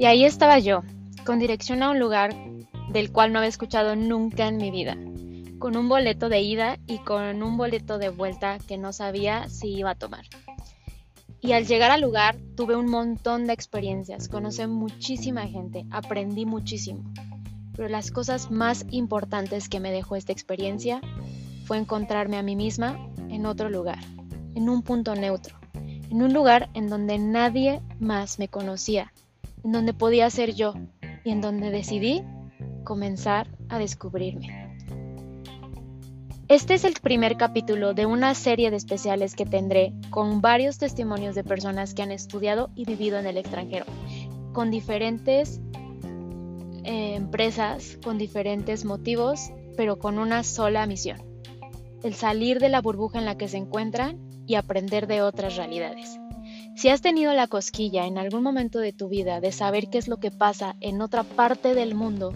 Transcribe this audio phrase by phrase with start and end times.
[0.00, 0.80] Y ahí estaba yo,
[1.26, 2.34] con dirección a un lugar
[2.90, 4.96] del cual no había escuchado nunca en mi vida,
[5.58, 9.68] con un boleto de ida y con un boleto de vuelta que no sabía si
[9.68, 10.24] iba a tomar.
[11.42, 17.04] Y al llegar al lugar tuve un montón de experiencias, conocí muchísima gente, aprendí muchísimo.
[17.76, 21.02] Pero las cosas más importantes que me dejó esta experiencia
[21.66, 22.98] fue encontrarme a mí misma
[23.28, 23.98] en otro lugar,
[24.54, 25.59] en un punto neutro,
[26.10, 29.12] en un lugar en donde nadie más me conocía,
[29.64, 30.74] en donde podía ser yo
[31.24, 32.22] y en donde decidí
[32.84, 34.60] comenzar a descubrirme.
[36.48, 41.36] Este es el primer capítulo de una serie de especiales que tendré con varios testimonios
[41.36, 43.84] de personas que han estudiado y vivido en el extranjero,
[44.52, 45.60] con diferentes
[46.82, 51.22] eh, empresas, con diferentes motivos, pero con una sola misión,
[52.02, 56.18] el salir de la burbuja en la que se encuentran y aprender de otras realidades.
[56.74, 60.08] Si has tenido la cosquilla en algún momento de tu vida de saber qué es
[60.08, 62.32] lo que pasa en otra parte del mundo,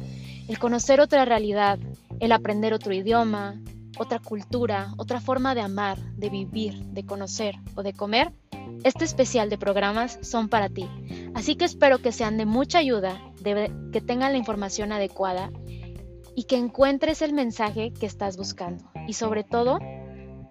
[0.46, 1.80] el conocer otra realidad,
[2.20, 3.60] el aprender otro idioma,
[3.98, 8.32] otra cultura, otra forma de amar, de vivir, de conocer o de comer,
[8.84, 10.88] este especial de programas son para ti.
[11.34, 15.50] Así que espero que sean de mucha ayuda, que tengan la información adecuada
[16.36, 18.84] y que encuentres el mensaje que estás buscando.
[19.08, 19.80] Y sobre todo,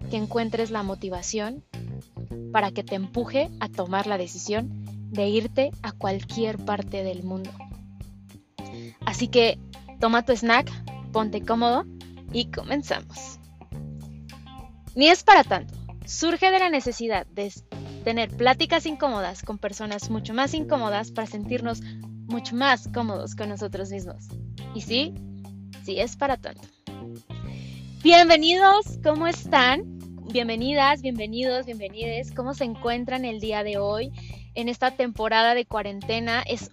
[0.10, 1.64] que encuentres la motivación
[2.52, 7.52] para que te empuje a tomar la decisión de irte a cualquier parte del mundo.
[9.06, 9.60] Así que
[10.00, 10.72] toma tu snack,
[11.12, 11.86] ponte cómodo
[12.32, 13.40] y comenzamos.
[14.96, 15.74] Ni es para tanto.
[16.06, 17.52] Surge de la necesidad de
[18.04, 21.82] tener pláticas incómodas con personas mucho más incómodas para sentirnos
[22.28, 24.28] mucho más cómodos con nosotros mismos.
[24.76, 25.14] Y sí,
[25.84, 26.68] sí es para tanto.
[28.04, 29.98] Bienvenidos, ¿cómo están?
[30.30, 32.34] Bienvenidas, bienvenidos, bienvenides.
[32.34, 34.12] ¿Cómo se encuentran el día de hoy
[34.56, 36.42] en esta temporada de cuarentena?
[36.42, 36.70] Es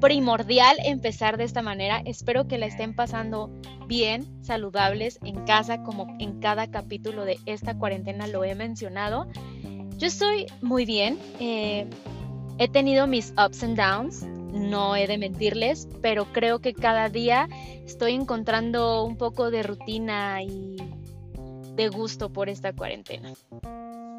[0.00, 2.02] primordial empezar de esta manera.
[2.04, 3.52] Espero que la estén pasando
[3.86, 9.28] bien, saludables en casa, como en cada capítulo de esta cuarentena lo he mencionado.
[9.96, 11.20] Yo estoy muy bien.
[11.38, 11.86] Eh,
[12.58, 17.48] he tenido mis ups and downs, no he de mentirles, pero creo que cada día
[17.84, 20.76] estoy encontrando un poco de rutina y
[21.74, 23.32] de gusto por esta cuarentena.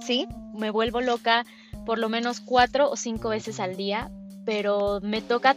[0.01, 1.45] Sí, me vuelvo loca
[1.85, 4.11] por lo menos cuatro o cinco veces al día,
[4.45, 5.55] pero me toca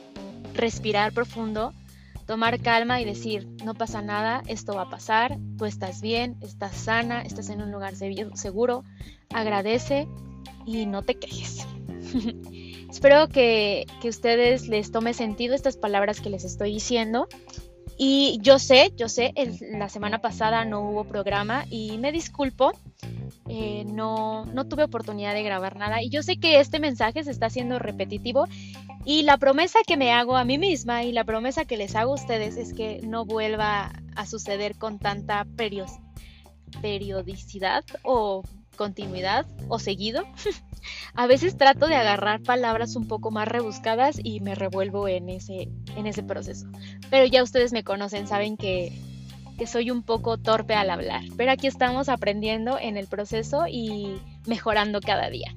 [0.54, 1.72] respirar profundo,
[2.26, 6.76] tomar calma y decir, no pasa nada, esto va a pasar, tú estás bien, estás
[6.76, 8.84] sana, estás en un lugar seguro,
[9.30, 10.06] agradece
[10.66, 11.66] y no te quejes.
[12.90, 17.28] Espero que, que ustedes les tome sentido estas palabras que les estoy diciendo.
[18.00, 19.34] Y yo sé, yo sé,
[19.72, 22.70] la semana pasada no hubo programa y me disculpo,
[23.48, 26.00] eh, no, no tuve oportunidad de grabar nada.
[26.00, 28.46] Y yo sé que este mensaje se está haciendo repetitivo
[29.04, 32.12] y la promesa que me hago a mí misma y la promesa que les hago
[32.12, 35.44] a ustedes es que no vuelva a suceder con tanta
[36.80, 38.42] periodicidad o
[38.78, 40.24] continuidad o seguido.
[41.14, 45.68] a veces trato de agarrar palabras un poco más rebuscadas y me revuelvo en ese,
[45.96, 46.66] en ese proceso.
[47.10, 48.92] Pero ya ustedes me conocen, saben que,
[49.58, 51.24] que soy un poco torpe al hablar.
[51.36, 55.54] Pero aquí estamos aprendiendo en el proceso y mejorando cada día.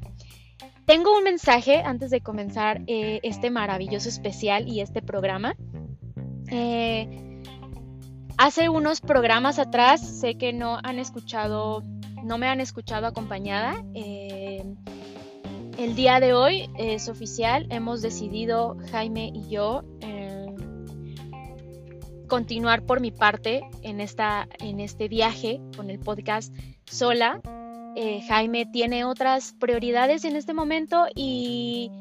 [0.86, 5.56] Tengo un mensaje antes de comenzar eh, este maravilloso especial y este programa.
[6.50, 7.42] Eh,
[8.38, 11.84] hace unos programas atrás, sé que no han escuchado,
[12.24, 13.84] no me han escuchado acompañada.
[13.94, 14.64] Eh,
[15.78, 20.54] el día de hoy es oficial, hemos decidido Jaime y yo eh,
[22.28, 26.54] continuar por mi parte en, esta, en este viaje con el podcast
[26.86, 27.42] sola.
[27.96, 31.92] Eh, Jaime tiene otras prioridades en este momento y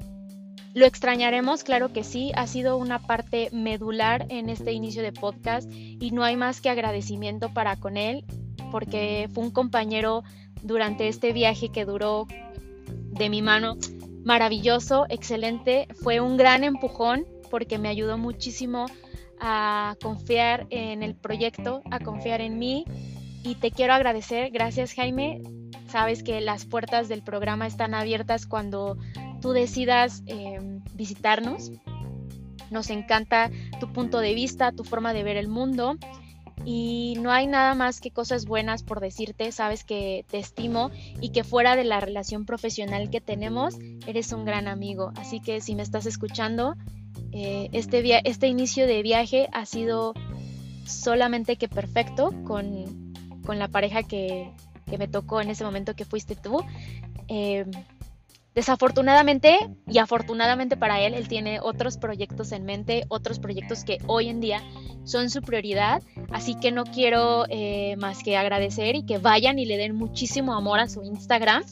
[0.73, 5.69] lo extrañaremos, claro que sí, ha sido una parte medular en este inicio de podcast
[5.73, 8.25] y no hay más que agradecimiento para con él
[8.71, 10.23] porque fue un compañero
[10.63, 12.27] durante este viaje que duró
[12.87, 13.77] de mi mano.
[14.25, 15.89] Maravilloso, excelente.
[16.03, 18.87] Fue un gran empujón porque me ayudó muchísimo
[19.41, 22.85] a confiar en el proyecto, a confiar en mí.
[23.43, 24.51] Y te quiero agradecer.
[24.51, 25.41] Gracias Jaime.
[25.89, 28.97] Sabes que las puertas del programa están abiertas cuando
[29.41, 31.73] tú decidas em, visitarnos.
[32.71, 35.97] Nos encanta tu punto de vista, tu forma de ver el mundo
[36.65, 40.91] y no hay nada más que cosas buenas por decirte, sabes que te estimo
[41.21, 45.13] y que fuera de la relación profesional que tenemos, eres un gran amigo.
[45.17, 46.77] Así que si me estás escuchando,
[47.33, 50.15] eh, este, este inicio de viaje ha sido
[50.85, 53.13] solamente que perfecto con,
[53.49, 54.51] la pareja que,
[54.99, 56.63] me tocó en ese momento que fuiste tú.
[57.29, 57.65] Eh,
[58.55, 64.29] desafortunadamente y afortunadamente para él, él tiene otros proyectos en mente, otros proyectos que hoy
[64.29, 64.63] en día
[65.05, 69.67] son su prioridad, así que no quiero eh, más que agradecer y que vayan y
[69.67, 71.63] le den muchísimo amor a su Instagram.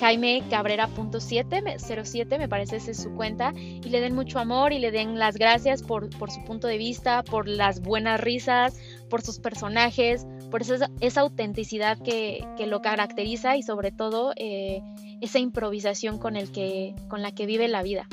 [0.00, 4.90] Jaime Cabrera.707, me parece esa es su cuenta, y le den mucho amor y le
[4.90, 8.76] den las gracias por, su punto de vista, por las buenas risas,
[9.08, 14.82] por sus personajes, por esa, esa autenticidad que, lo caracteriza y sobre todo eh,
[15.22, 18.06] esa improvisación con, el que, con la que vive la vida.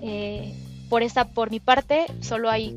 [0.00, 0.54] Eh,
[0.88, 2.74] por, esta, por mi parte, solo hay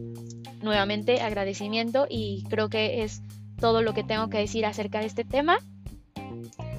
[0.61, 3.21] nuevamente agradecimiento y creo que es
[3.59, 5.57] todo lo que tengo que decir acerca de este tema.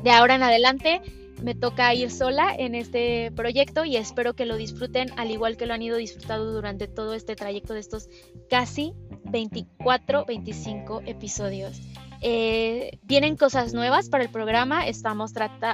[0.05, 1.01] De ahora en adelante
[1.43, 5.67] me toca ir sola en este proyecto y espero que lo disfruten al igual que
[5.67, 8.09] lo han ido disfrutando durante todo este trayecto de estos
[8.51, 8.93] casi
[9.25, 11.81] 24, 25 episodios.
[12.21, 15.33] Eh, vienen cosas nuevas para el programa, Estamos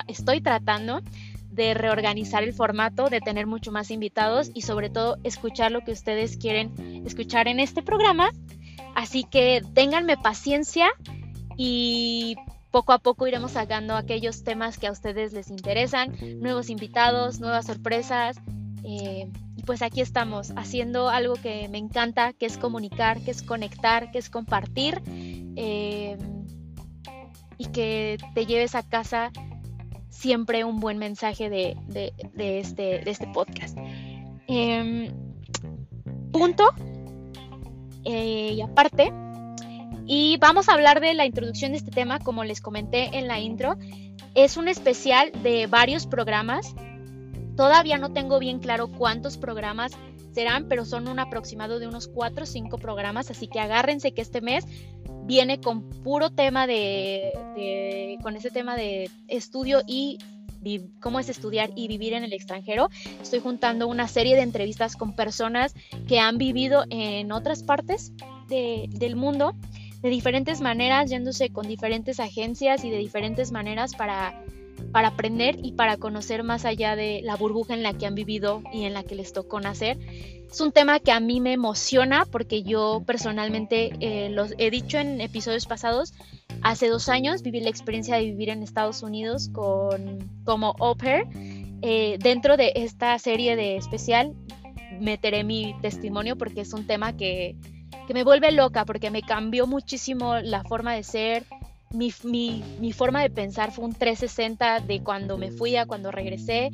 [0.09, 1.03] estoy tratando
[1.51, 5.93] de reorganizar el formato, de tener mucho más invitados y sobre todo escuchar lo que
[5.93, 8.31] ustedes quieren escuchar en este programa.
[8.95, 10.89] Así que ténganme paciencia
[11.57, 12.37] y
[12.71, 17.67] poco a poco iremos sacando aquellos temas que a ustedes les interesan, nuevos invitados, nuevas
[17.67, 18.39] sorpresas.
[18.85, 23.43] Eh, y pues aquí estamos haciendo algo que me encanta, que es comunicar, que es
[23.43, 25.01] conectar, que es compartir
[25.57, 26.19] eh,
[27.59, 29.31] y que te lleves a casa
[30.11, 31.77] siempre un buen mensaje de,
[32.37, 33.77] este, este, podcast.
[34.47, 35.13] Em,
[36.33, 36.65] punto.
[38.05, 39.13] Eh, y aparte,
[40.07, 43.41] y vamos a hablar de la introducción de este tema, como les comenté en la
[43.41, 43.77] intro.
[44.35, 46.75] Es un especial de varios programas.
[47.57, 49.93] Todavía no tengo bien claro cuántos programas
[50.33, 54.23] serán, pero son un aproximado de unos 4 o 5 programas, así que agárrense que
[54.23, 54.65] este mes
[55.25, 60.19] viene con puro tema de, con ese tema de estudio y
[61.01, 62.89] cómo es estudiar y vivir en el extranjero.
[63.21, 65.75] Estoy juntando una serie de entrevistas con personas
[66.09, 68.13] que han vivido en otras partes
[68.49, 69.55] del mundo
[70.03, 74.45] de diferentes maneras, yéndose con diferentes agencias y de diferentes maneras para,
[74.93, 78.63] para aprender y para conocer más allá de la burbuja en la que han vivido
[78.73, 79.99] y en la que les tocó nacer.
[80.51, 84.99] Es un tema que a mí me emociona porque yo personalmente, eh, los he dicho
[84.99, 86.13] en episodios pasados,
[86.63, 90.97] hace dos años viví la experiencia de vivir en Estados Unidos con, como au.
[91.85, 94.35] Eh, dentro de esta serie de especial
[95.01, 97.57] meteré mi testimonio porque es un tema que
[98.07, 101.45] que me vuelve loca porque me cambió muchísimo la forma de ser.
[101.93, 102.11] Mi,
[102.93, 106.71] forma de pensar fue un 360 de cuando me fui a cuando regresé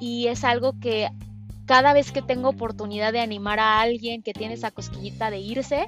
[0.00, 1.08] y es algo que
[1.66, 5.86] cada vez que tengo oportunidad de animar a alguien que tiene esa cosquillita de irse,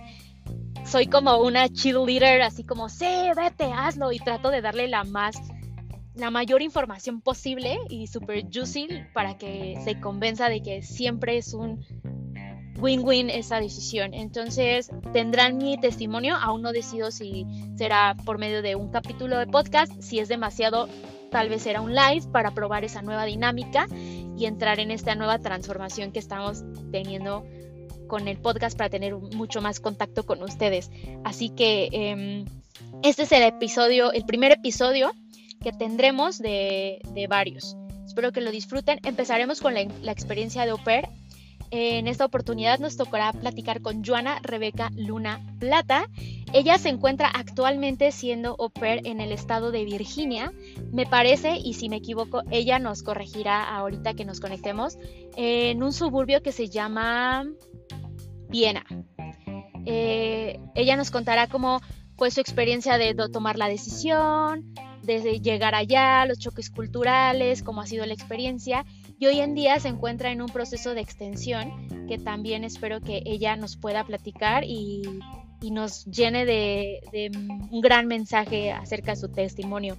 [0.84, 3.06] soy como una cheerleader, así como, sí,
[3.36, 5.36] vete, hazlo, y trato de darle la más,
[6.14, 11.52] la mayor información posible y super juicy para que se convenza de que siempre es
[11.52, 11.84] un
[12.78, 14.14] win-win esa decisión.
[14.14, 17.46] Entonces tendrán mi testimonio, aún no decido si
[17.76, 20.88] será por medio de un capítulo de podcast, si es demasiado,
[21.30, 23.86] tal vez será un live para probar esa nueva dinámica
[24.36, 27.44] y entrar en esta nueva transformación que estamos teniendo
[28.06, 30.90] con el podcast para tener mucho más contacto con ustedes.
[31.24, 32.44] Así que em,
[33.02, 35.10] este es el episodio, el primer episodio
[35.62, 37.76] que tendremos de, varios.
[38.06, 39.00] Espero que lo disfruten.
[39.04, 39.80] Empezaremos con la,
[40.12, 40.78] experiencia de au
[41.70, 46.08] en esta oportunidad nos tocará platicar con Joana Rebeca Luna Plata.
[46.52, 50.52] Ella se encuentra actualmente siendo au pair en el estado de Virginia,
[50.92, 54.98] me parece, y si me equivoco, ella nos corregirá ahorita que nos conectemos,
[55.36, 57.44] en un suburbio que se llama
[58.48, 58.84] Viena.
[59.84, 61.80] Eh, ella nos contará cómo
[62.16, 67.86] fue su experiencia de tomar la decisión, desde llegar allá, los choques culturales, cómo ha
[67.86, 68.84] sido la experiencia
[69.18, 73.22] y hoy en día se encuentra en un proceso de extensión que también espero que
[73.24, 75.02] ella nos pueda platicar y,
[75.70, 77.00] nos llene de,
[77.70, 79.96] un gran mensaje acerca de su testimonio.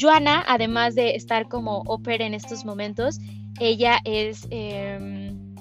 [0.00, 3.18] Joana, además de estar como ópera en estos momentos,
[3.60, 5.54] ella es em,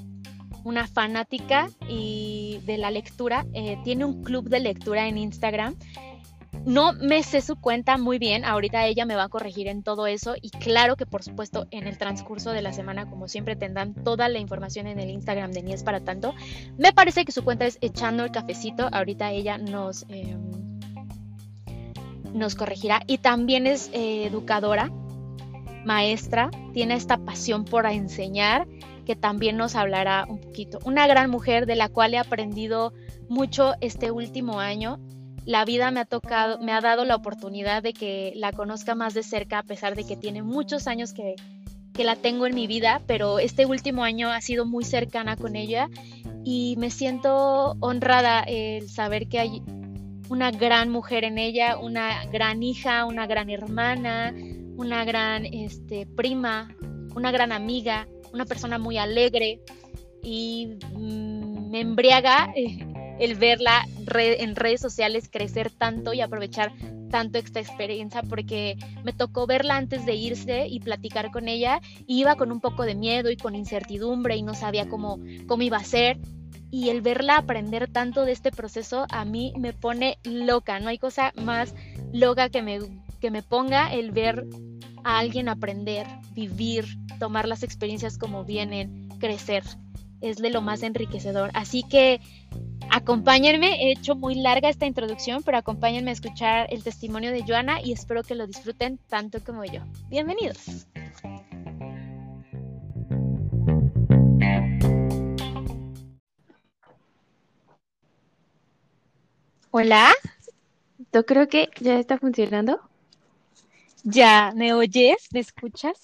[0.63, 3.45] una fanática y de la lectura.
[3.53, 5.75] Eh, tiene un club de lectura en Instagram
[6.65, 10.07] no me sé su cuenta muy bien, ahorita ella me va a corregir en todo
[10.07, 13.93] eso y claro que por supuesto en el transcurso de la semana como siempre tendrán
[13.93, 16.33] toda la información en el Instagram de Ni es para tanto.
[16.77, 20.79] Me parece que su cuenta es echando el cafecito, ahorita ella nos, em,
[22.33, 24.91] nos corregirá y también es eh, educadora,
[25.85, 28.67] maestra, tiene esta pasión por enseñar
[29.05, 30.79] que también nos hablará un poquito.
[30.85, 32.93] Una gran mujer de la cual he aprendido
[33.27, 34.99] mucho este último año
[35.45, 39.13] la vida me ha tocado, me ha dado la oportunidad de que la conozca más
[39.13, 41.35] de cerca, a pesar de que tiene muchos años que,
[42.03, 45.89] la tengo en mi vida, pero este último año ha sido muy cercana con ella
[46.43, 49.61] y me siento honrada el saber que hay
[50.27, 54.33] una gran mujer en ella, una gran hija, una gran hermana,
[54.75, 56.75] una gran este, prima,
[57.15, 59.61] una gran amiga, una persona muy alegre
[60.23, 62.92] y mm, me embriaga eh,
[63.23, 66.73] el verla en redes sociales crecer tanto y aprovechar
[67.09, 72.35] tanto esta experiencia porque me tocó verla antes de irse y platicar con ella iba
[72.35, 75.83] con un poco de miedo y con incertidumbre y no sabía cómo, cómo iba a
[75.83, 76.19] ser
[76.69, 80.97] y el verla aprender tanto de este proceso a mí me pone loca, no hay
[80.97, 81.75] cosa más
[82.11, 82.79] loca que me,
[83.21, 84.43] que me ponga el ver
[85.03, 86.85] a alguien aprender, vivir,
[87.19, 89.63] tomar las experiencias como vienen, crecer.
[90.23, 91.51] Es de lo más enriquecedor.
[91.53, 92.21] Así que
[92.89, 97.81] acompáñenme, he hecho muy larga esta introducción, pero acompáñenme a escuchar el testimonio de Joana
[97.81, 99.81] y espero que lo disfruten tanto como yo.
[100.07, 100.87] Bienvenidos.
[109.71, 110.13] Hola.
[111.11, 112.79] Yo creo que ya está funcionando.
[114.03, 115.27] Ya, ¿me oyes?
[115.31, 116.03] ¿Me escuchas?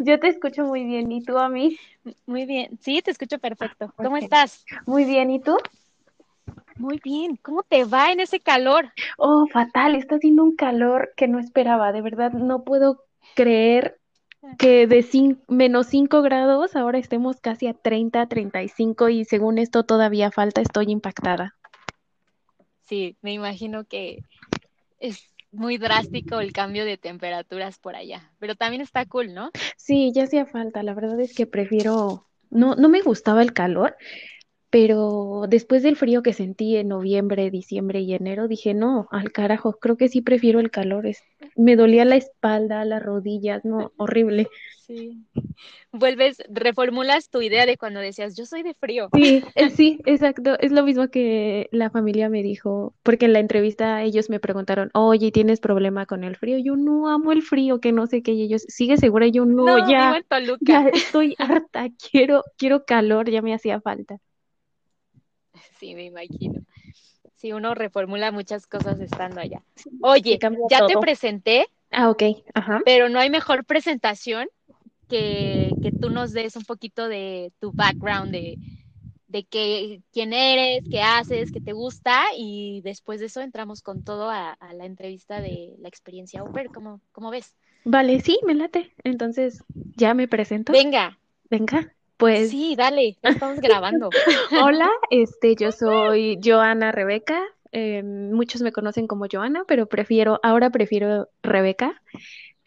[0.00, 1.10] yo te escucho muy bien.
[1.10, 1.78] ¿Y tú a mí?
[2.26, 2.78] Muy bien.
[2.80, 3.92] Sí, te escucho perfecto.
[3.96, 4.64] ¿Cómo estás?
[4.86, 5.30] Muy bien.
[5.30, 5.56] ¿Y tú?
[6.76, 7.36] Muy bien.
[7.36, 8.92] ¿Cómo te va en ese calor?
[9.16, 9.94] Oh, fatal.
[9.94, 11.92] Está haciendo un calor que no esperaba.
[11.92, 13.98] De verdad, no puedo creer
[14.58, 20.30] que de menos 5 grados ahora estemos casi a 30, 35 y según esto todavía
[20.30, 20.60] falta.
[20.60, 21.58] Estoy impactada
[22.88, 24.24] sí, me imagino que
[24.98, 29.50] es muy drástico el cambio de temperaturas por allá, pero también está cool, ¿no?
[29.76, 33.96] Sí, ya hacía falta, la verdad es que prefiero, no, no me gustaba el calor,
[34.70, 39.78] pero después del frío que sentí en noviembre, diciembre y enero, dije, no, al carajo,
[39.80, 41.06] creo que sí prefiero el calor.
[41.06, 41.22] Es,
[41.56, 44.48] me dolía la espalda, las rodillas, no, horrible.
[44.88, 45.22] Sí.
[45.92, 49.10] Vuelves, reformulas tu idea de cuando decías, yo soy de frío.
[49.14, 50.58] Sí, eh, sí, exacto.
[50.60, 54.90] Es lo mismo que la familia me dijo, porque en la entrevista ellos me preguntaron,
[54.94, 56.56] oye, ¿tienes problema con el frío?
[56.56, 59.26] Yo no amo el frío, que no sé qué, y ellos, ¿sigue segura?
[59.26, 60.18] yo no, ya,
[60.60, 64.18] ya estoy harta, quiero, quiero calor, ya me hacía falta.
[65.78, 66.62] Sí, me imagino.
[67.34, 69.62] Sí, uno reformula muchas cosas estando allá.
[70.00, 70.38] Oye,
[70.70, 71.66] ya te presenté.
[71.90, 72.22] Ah, ok.
[72.54, 72.80] Ajá.
[72.84, 74.48] Pero no hay mejor presentación
[75.08, 78.58] que, que tú nos des un poquito de tu background, de,
[79.28, 84.02] de que, quién eres, qué haces, qué te gusta, y después de eso entramos con
[84.02, 86.68] todo a, la entrevista de la experiencia Uber.
[86.68, 87.54] ¿Cómo, ¿Cómo ves?
[87.84, 88.92] Vale, sí, me late.
[89.04, 89.62] Entonces,
[89.96, 90.72] ¿ya me presento?
[90.72, 91.18] Venga.
[91.50, 91.92] Venga.
[92.16, 94.10] Pues sí, dale, estamos grabando.
[94.60, 97.40] Hola, este, yo soy Joana Rebeca.
[97.70, 102.02] Eh, muchos me conocen como Joana, pero prefiero, ahora prefiero Rebeca.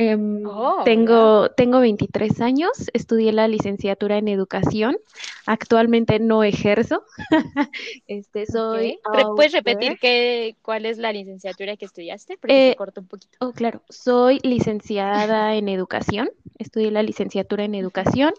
[0.02, 4.98] Em, oh, tengo, tengo 23 años, estudié la licenciatura en educación.
[5.46, 7.04] Actualmente no ejerzo.
[8.08, 9.00] este, soy.
[9.36, 12.38] ¿Puedes repetir qué, cuál es la licenciatura que estudiaste?
[12.38, 13.38] Porque eh, se un poquito.
[13.42, 13.84] Oh, claro.
[13.90, 16.32] Soy licenciada en educación.
[16.58, 18.34] Estudié la licenciatura en educación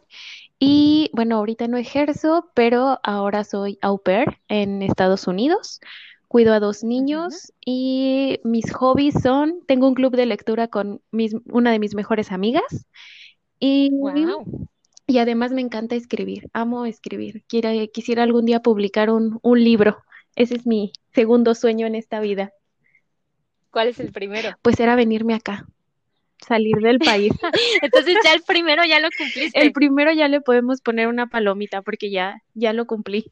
[0.59, 5.81] y bueno, ahorita no ejerzo, pero ahora soy au pair en Estados Unidos.
[6.33, 11.37] Cuido a dos niños y mis hobbies son, tengo un club de lectura con mis,
[11.45, 12.87] una de mis mejores amigas
[13.61, 13.91] y,
[15.07, 17.45] y además me encanta escribir, amo escribir.
[17.49, 19.99] Quiera, quisiera algún día publicar un, un libro.
[20.35, 22.55] Ese es mi segundo sueño en esta vida.
[23.71, 24.57] ¿Cuál es el primero?
[24.63, 25.67] Pues era venirme acá,
[26.39, 27.35] salir del país.
[27.83, 29.61] Entonces ya el primero ya lo cumpliste.
[29.61, 33.31] El primero ya le podemos poner una palomita porque ya, ya lo cumplí.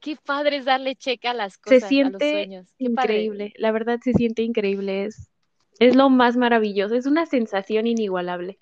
[0.00, 2.68] Qué padre es darle cheque a las cosas, se siente a los sueños.
[2.78, 5.30] increíble, la verdad se siente increíble, es,
[5.78, 8.58] es lo más maravilloso, es una sensación inigualable.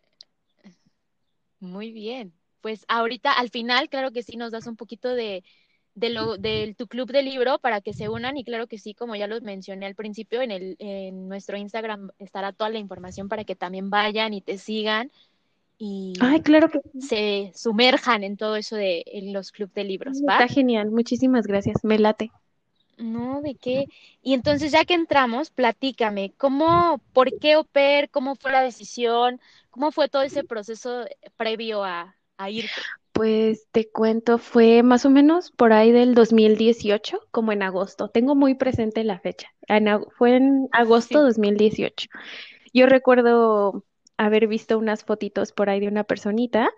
[1.60, 5.42] Muy bien, pues ahorita al final, claro que sí, nos das un poquito de,
[5.94, 8.94] de, lo, de tu club de libro para que se unan y claro que sí,
[8.94, 13.28] como ya lo mencioné al principio, en, el, en nuestro Instagram estará toda la información
[13.28, 15.10] para que también vayan y te sigan
[15.78, 20.20] y Ay, claro que se sumerjan en todo eso de en los clubes de libros.
[20.28, 20.34] ¿va?
[20.34, 22.32] Está genial, muchísimas gracias, me late.
[22.98, 23.86] No, ¿de qué?
[24.22, 29.92] Y entonces ya que entramos, platícame, ¿cómo, por qué OPER, cómo fue la decisión, cómo
[29.92, 31.04] fue todo ese proceso
[31.36, 32.72] previo a, a irte?
[33.12, 38.08] Pues te cuento, fue más o menos por ahí del 2018, como en agosto.
[38.08, 39.48] Tengo muy presente la fecha.
[40.16, 42.08] fue en agosto 2018.
[42.72, 43.84] Yo recuerdo
[44.18, 46.70] haber visto unas fotitos por ahí de una personita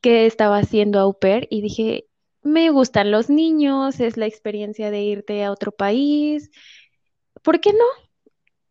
[0.00, 2.06] que estaba haciendo au pair y dije,
[2.42, 6.50] me gustan los niños, es la experiencia de irte a otro país
[7.42, 7.84] ¿por qué no?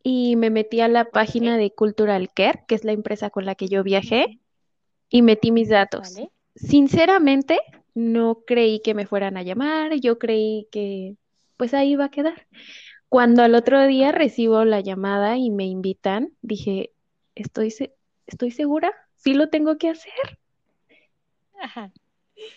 [0.02, 3.54] Y me metí a la página de Cultural Care, que es la empresa con la
[3.54, 4.40] que yo viajé,
[5.08, 6.16] y metí mis datos.
[6.54, 7.58] Sinceramente,
[7.94, 11.16] no creí que me fueran a llamar, yo creí que
[11.56, 12.46] pues ahí iba a quedar.
[13.08, 16.92] Cuando al otro día recibo la llamada y me invitan, dije,
[17.34, 17.74] ¿estoy,
[18.30, 18.92] estoy segura?
[19.16, 20.38] ¿Sí lo tengo que hacer?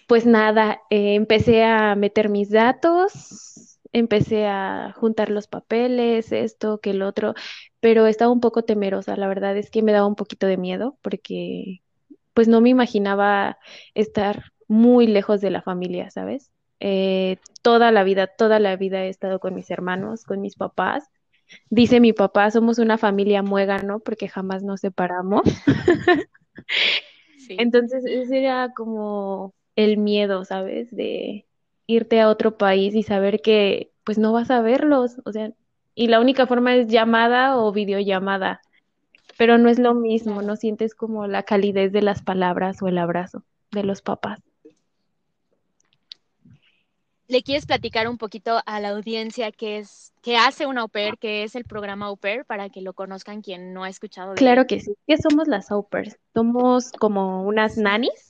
[0.08, 6.92] Pues nada, eh, empecé a meter mis datos, empecé a juntar los papeles, esto, que
[6.92, 7.34] el otro,
[7.80, 10.98] pero estaba un poco temerosa, la verdad es que me daba un poquito de miedo
[11.02, 11.82] porque
[12.34, 13.58] pues no me imaginaba
[13.94, 16.52] estar muy lejos de la familia, ¿sabes?
[16.80, 21.10] Eh, toda la vida, toda la vida he estado con mis hermanos, con mis papás.
[21.70, 25.44] Dice mi papá, somos una familia muégano porque jamás nos separamos.
[27.50, 30.90] Entonces, ese era como el miedo, ¿sabes?
[30.92, 31.46] De
[31.88, 35.52] irte a otro país y saber que pues no vas a verlos, o sea,
[35.96, 38.62] y la única forma es llamada o videollamada,
[39.38, 42.98] pero no es lo mismo, no sientes como la calidez de las palabras o el
[42.98, 44.40] abrazo de los papás.
[47.28, 51.18] ¿Le quieres platicar un poquito a la audiencia qué es, qué hace una au pair,
[51.18, 54.36] qué es el programa au pair, para que lo conozcan quien no ha escuchado?
[54.36, 54.94] claro que sí.
[55.08, 56.18] ¿Qué somos las au pairs?
[56.34, 58.28] Somos como unas nannies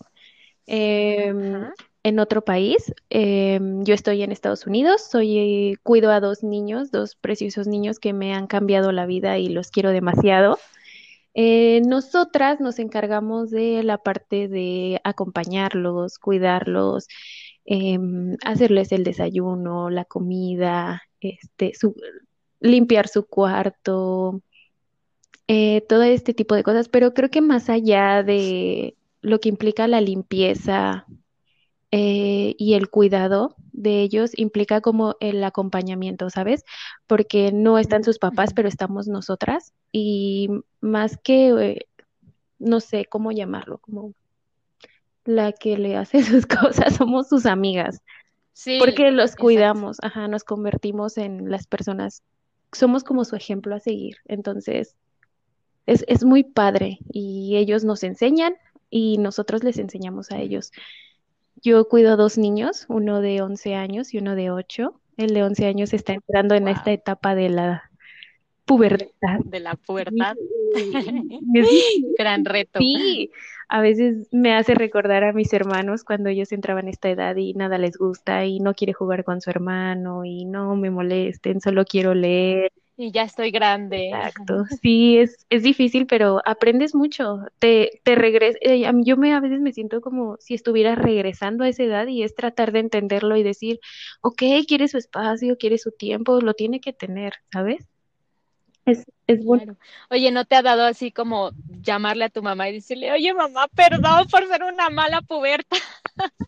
[0.67, 1.65] em,
[2.03, 2.93] en otro país.
[3.09, 8.13] Em, yo estoy en Estados Unidos, soy cuido a dos niños, dos preciosos niños que
[8.13, 10.59] me han cambiado la vida y los quiero demasiado.
[11.35, 17.07] Eh, nosotras nos encargamos de la parte de acompañarlos, cuidarlos,
[17.65, 21.71] Em, hacerles el desayuno, la comida, este,
[22.59, 24.41] limpiar su cuarto,
[25.47, 29.87] eh, todo este tipo de cosas, pero creo que más allá de lo que implica
[29.87, 31.05] la limpieza
[31.91, 36.63] eh, y el cuidado de ellos, implica como el acompañamiento, ¿sabes?
[37.07, 39.73] Porque no están sus papás, pero estamos nosotras.
[39.91, 40.49] Y
[40.81, 41.87] más que, eh,
[42.59, 44.13] no sé cómo llamarlo, como
[45.25, 48.01] la que le hace sus cosas, somos sus amigas.
[48.53, 52.21] Sí, porque los cuidamos, ajá, nos convertimos en las personas,
[52.71, 54.17] somos como su ejemplo a seguir.
[54.25, 54.95] Entonces,
[55.87, 58.55] es, es muy padre y ellos nos enseñan
[58.89, 60.71] y nosotros les enseñamos a ellos.
[61.63, 64.99] Yo cuido a dos niños, uno de 11 años y uno de 8.
[65.17, 67.91] El de 11 años está entrando en esta etapa de la
[68.65, 69.39] pubertad.
[69.45, 70.35] De la pubertad.
[72.17, 72.79] Gran reto.
[72.79, 73.31] Sí,
[73.69, 77.53] a veces me hace recordar a mis hermanos cuando ellos entraban a esta edad y
[77.53, 81.85] nada les gusta y no quiere jugar con su hermano y no me molesten, solo
[81.85, 82.71] quiero leer.
[82.95, 84.09] Y ya estoy grande.
[84.09, 84.65] Exacto.
[84.81, 87.39] Sí, es, es difícil, pero aprendes mucho.
[87.57, 91.69] Te, te regres eh, yo me, a veces me siento como si estuviera regresando a
[91.69, 93.79] esa edad y es tratar de entenderlo y decir,
[94.21, 97.87] ok, quiere su espacio, quiere su tiempo, lo tiene que tener, ¿sabes?
[98.85, 99.77] Es, es bueno.
[100.09, 103.67] Oye, ¿no te ha dado así como llamarle a tu mamá y decirle, oye mamá,
[103.69, 105.77] perdón por ser una mala puberta?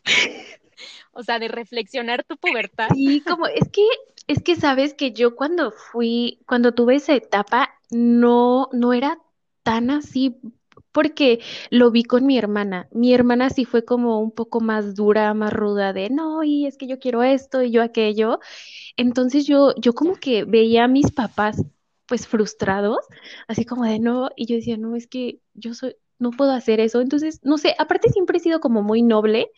[1.13, 2.89] o sea, de reflexionar tu pubertad.
[2.93, 3.83] Sí, como es que,
[4.27, 9.19] es que sabes que yo cuando fui, cuando tuve esa etapa, no, no era
[9.63, 10.37] tan así
[10.91, 12.87] porque lo vi con mi hermana.
[12.91, 16.77] Mi hermana sí fue como un poco más dura, más ruda de, no, y es
[16.77, 18.39] que yo quiero esto y yo aquello.
[18.97, 21.63] Entonces yo, yo como que veía a mis papás
[22.07, 22.99] pues frustrados,
[23.47, 26.79] así como de no, y yo decía, no, es que yo soy, no puedo hacer
[26.79, 27.01] eso.
[27.01, 29.51] Entonces, no sé, aparte siempre he sido como muy noble,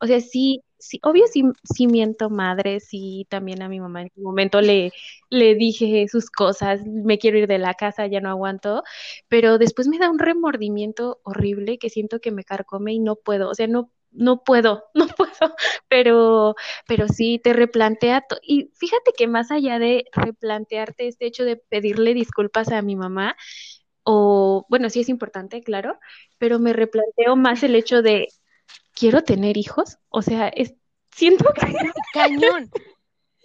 [0.00, 4.10] o sea, sí, sí, obvio sí, sí miento madre, sí, también a mi mamá en
[4.16, 4.92] un momento le,
[5.30, 8.82] le dije sus cosas, me quiero ir de la casa, ya no aguanto,
[9.28, 13.50] pero después me da un remordimiento horrible que siento que me carcome y no puedo,
[13.50, 15.54] o sea, no, no puedo, no puedo,
[15.88, 16.54] pero,
[16.86, 18.24] pero sí te replantea.
[18.42, 23.36] Y fíjate que más allá de replantearte este hecho de pedirle disculpas a mi mamá,
[24.02, 25.98] o bueno, sí es importante, claro,
[26.38, 28.28] pero me replanteo más el hecho de,
[28.94, 29.98] ¿quiero tener hijos?
[30.08, 30.74] O sea, es,
[31.12, 31.74] siento que...
[32.12, 32.70] Cañón.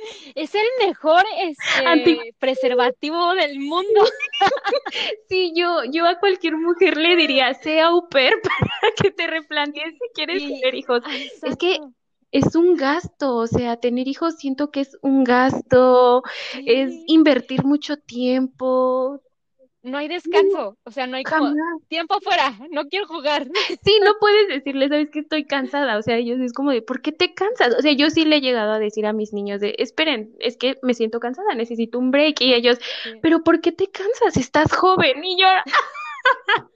[0.35, 4.01] Es el mejor este, preservativo del mundo.
[5.29, 9.93] Sí, yo, yo a cualquier mujer le diría, sea au pair para que te replantees
[9.93, 11.01] si quieres tener hijos.
[11.41, 11.79] Es que
[12.31, 16.23] es un gasto, o sea, tener hijos siento que es un gasto,
[16.65, 19.21] es invertir mucho tiempo,
[19.83, 21.53] no hay descanso, o sea, no hay como
[21.87, 23.47] tiempo fuera, no quiero jugar.
[23.83, 27.01] Sí, no puedes decirle, sabes que estoy cansada, o sea, ellos es como de, ¿por
[27.01, 27.75] qué te cansas?
[27.77, 30.57] O sea, yo sí le he llegado a decir a mis niños de, esperen, es
[30.57, 32.77] que me siento cansada, necesito un break, y ellos,
[33.21, 34.37] pero ¿por qué te cansas?
[34.37, 35.47] Estás joven, y yo...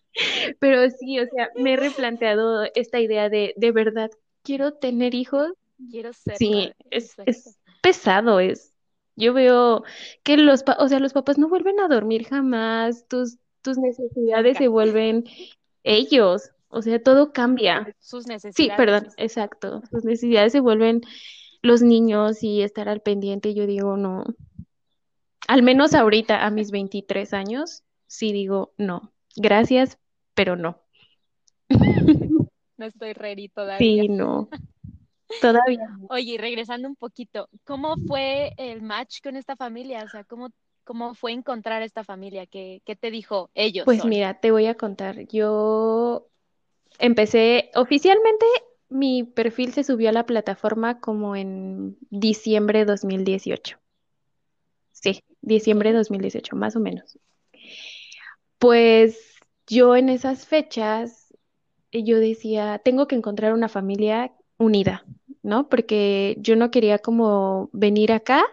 [0.60, 4.10] pero sí, o sea, me he replanteado esta idea de, de verdad,
[4.44, 5.52] quiero tener hijos.
[5.92, 6.38] Quiero ser.
[6.38, 8.75] Sí, es, es pesado, es
[9.16, 9.84] Yo veo
[10.24, 14.58] que los, pa- o sea, los papás no vuelven a dormir jamás, tus, tus necesidades
[14.58, 15.24] se vuelven
[15.84, 17.96] ellos, o sea, todo cambia.
[18.00, 18.78] Sus Sí, necesidades.
[18.78, 19.82] perdón, exacto.
[19.90, 21.02] Sus necesidades se vuelven
[21.62, 23.54] los niños y estar al pendiente.
[23.54, 24.26] Yo digo, no,
[25.48, 29.98] al menos ahorita a mis 23 años, sí digo, no, gracias,
[30.34, 30.82] pero no.
[32.78, 33.78] No estoy ready todavía.
[34.04, 34.50] Sí, no,
[35.40, 35.88] todavía.
[36.10, 40.04] Oye, regresando un poquito, ¿cómo fue el match con esta familia?
[40.04, 40.50] O sea, ¿cómo,
[40.84, 42.46] cómo fue encontrar esta familia?
[42.46, 44.10] ¿Qué, qué te dijo ellos Pues son?
[44.10, 45.28] mira, te voy a contar.
[45.28, 46.28] Yo
[47.00, 48.46] empecé oficialmente,
[48.90, 53.80] mi perfil se subió a la plataforma como en diciembre de 2018.
[54.92, 56.00] Sí, diciembre de Ok.
[56.00, 57.20] 2018, más o menos.
[58.58, 59.36] Pues
[59.68, 61.34] yo en esas fechas,
[61.92, 65.06] eh, yo decía, tengo que encontrar una familia unida,
[65.46, 65.70] ¿no?
[65.70, 68.44] Porque yo no quería como venir acá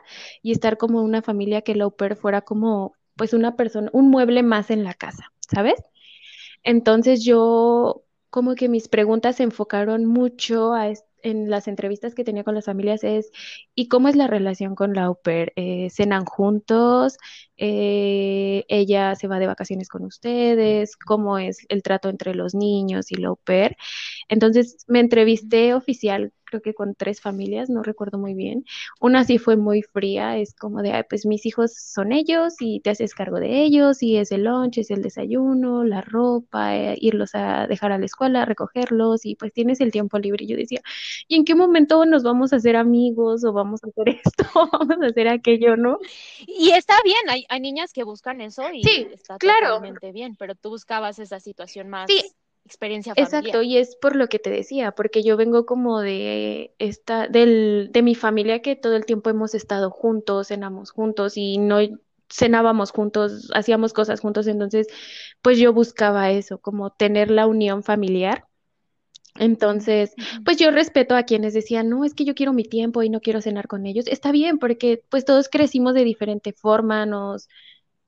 [0.43, 4.11] y estar como una familia que el au pair fuera como, pues una persona, un
[4.11, 5.83] mueble más en la casa, ¿sabes?
[6.63, 10.73] Entonces yo como que mis preguntas se enfocaron mucho
[11.23, 13.31] en las entrevistas que tenía con las familias es,
[13.75, 15.19] ¿y cómo es la relación con la au?
[15.27, 17.17] Eh, ¿cenan juntos?
[17.57, 20.97] Eh, ¿ella se va de vacaciones con ustedes?
[20.97, 23.77] ¿Cómo es el trato entre los niños y la au pair?
[24.29, 28.65] Entonces me entrevisté oficial, creo que con tres familias, no recuerdo muy bien.
[29.01, 32.81] Una sí fue muy fría, es como de, "Ay, pues mis hijos son ellos y
[32.81, 36.97] te haces cargo de ellos y es el lunch, es el desayuno, la ropa, eh,
[37.01, 40.45] irlos a dejar a la escuela, recogerlos y pues tienes el tiempo libre.
[40.45, 40.81] Y yo decía,
[41.29, 45.01] ¿y en qué momento nos vamos a hacer amigos o vamos a hacer esto, vamos
[45.03, 45.99] a hacer aquello, ¿no?
[46.47, 49.75] Y está bien, hay, hay niñas que buscan eso y Sí, está claro.
[49.75, 53.43] totalmente bien, pero tú buscabas esa situación Sí, más experiencia familiar.
[53.43, 57.91] Exacto, y es por lo que te decía, porque yo vengo como de esta, del,
[57.93, 61.79] de mi familia que todo el tiempo hemos estado juntos, cenamos juntos y no
[62.31, 64.87] cenábamos juntos, hacíamos cosas juntos, entonces
[65.43, 68.47] pues yo buscaba eso, como tener la unión familiar.
[69.37, 70.14] Entonces,
[70.45, 73.21] pues yo respeto a quienes decían, no, es que yo quiero mi tiempo y no
[73.21, 74.07] quiero cenar con ellos.
[74.07, 77.49] Está bien, porque pues todos crecimos de diferente forma, nos,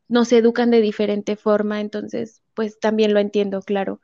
[0.09, 4.01] nos educan de diferente forma, entonces pues también lo entiendo, claro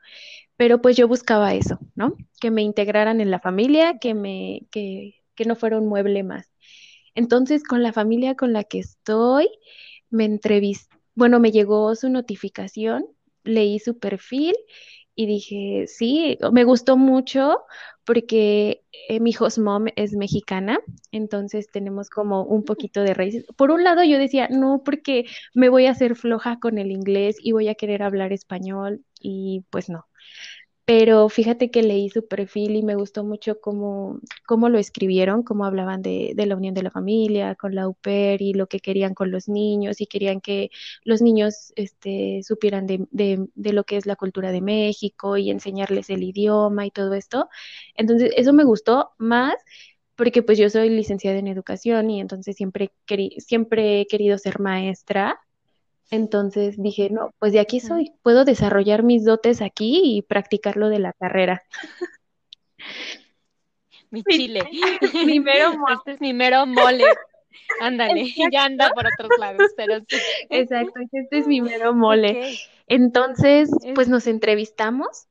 [0.57, 2.17] pero pues yo buscaba eso, ¿no?
[2.41, 6.53] Que me integraran en la familia, que me, que, que no fuera un mueble más.
[7.15, 9.49] Entonces, con la familia con la que estoy,
[10.11, 13.07] me entrevisté, bueno, me llegó su notificación,
[13.45, 14.55] leí su perfil
[15.21, 17.59] y dije, sí, me gustó mucho
[18.07, 20.81] porque eh, mi host mom es mexicana,
[21.13, 23.45] entonces tenemos como un poquito de raíces.
[23.57, 27.37] Por un lado yo decía, no, porque me voy a hacer floja con el inglés
[27.39, 30.07] y voy a querer hablar español y pues no.
[30.91, 35.65] Pero fíjate que leí su perfil y me gustó mucho cómo, cómo lo escribieron, cómo
[35.65, 38.81] hablaban de, de la unión de la familia con la au pair y lo que
[38.81, 40.71] querían con los niños y querían que
[41.05, 46.11] los niños este, supieran de, de, lo que es la cultura de México y enseñarles
[46.11, 47.49] el idioma y todo esto.
[47.95, 49.55] Entonces, eso me gustó más
[50.17, 52.93] porque pues yo soy licenciada en educación y entonces siempre,
[53.39, 55.39] siempre he querido ser maestra
[56.11, 60.89] entonces dije, no, pues de aquí soy, puedo desarrollar mis dotes aquí y practicar lo
[60.89, 61.63] de la carrera.
[64.11, 64.69] Mi chile.
[65.25, 67.05] mi mero mo- Este es mi mero mole.
[67.81, 70.17] Ándale, ya anda por otros lados, pero sí.
[70.51, 72.59] exacto, este es mi mero mole.
[72.87, 75.27] Entonces, es, pues nos entrevistamos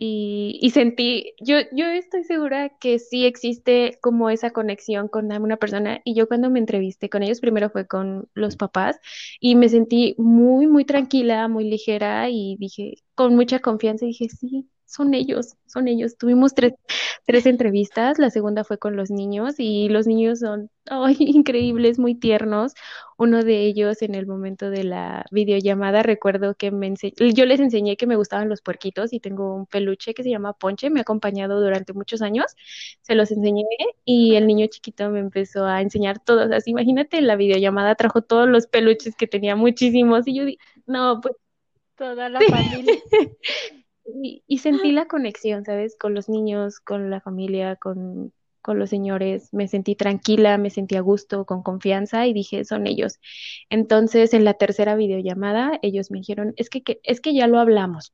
[0.00, 5.56] y, y sentí, yo, yo estoy segura que sí existe como esa conexión con una
[5.56, 8.98] persona y yo cuando me entrevisté con ellos, primero fue con los papás
[9.40, 14.68] y me sentí muy, muy tranquila, muy ligera y dije, con mucha confianza, dije, sí,
[14.88, 16.16] son ellos, son ellos.
[16.16, 16.72] Tuvimos tres,
[17.26, 22.14] tres entrevistas, la segunda fue con los niños y los niños son, ay, increíbles, muy
[22.14, 22.72] tiernos.
[23.18, 26.94] Uno de ellos en el momento de la videollamada, recuerdo que me
[27.34, 30.54] yo les enseñé que me gustaban los puerquitos y tengo un peluche que se llama
[30.54, 32.46] Ponche, me ha acompañado durante muchos años,
[33.02, 33.64] se los enseñé
[34.06, 38.48] y el niño chiquito me empezó a enseñar todos, así imagínate, la videollamada trajo todos
[38.48, 41.34] los peluches que tenía muchísimos y yo di, no, pues
[41.94, 42.94] toda la familia.
[44.46, 45.96] y, sentí la conexión, ¿sabes?
[45.98, 49.52] Con los niños, con la familia, con, con los señores.
[49.52, 53.18] Me sentí tranquila, me sentí a gusto, con confianza y dije, son ellos.
[53.70, 57.58] Entonces, en la tercera videollamada, ellos me dijeron, es que, que- es que ya lo
[57.58, 58.12] hablamos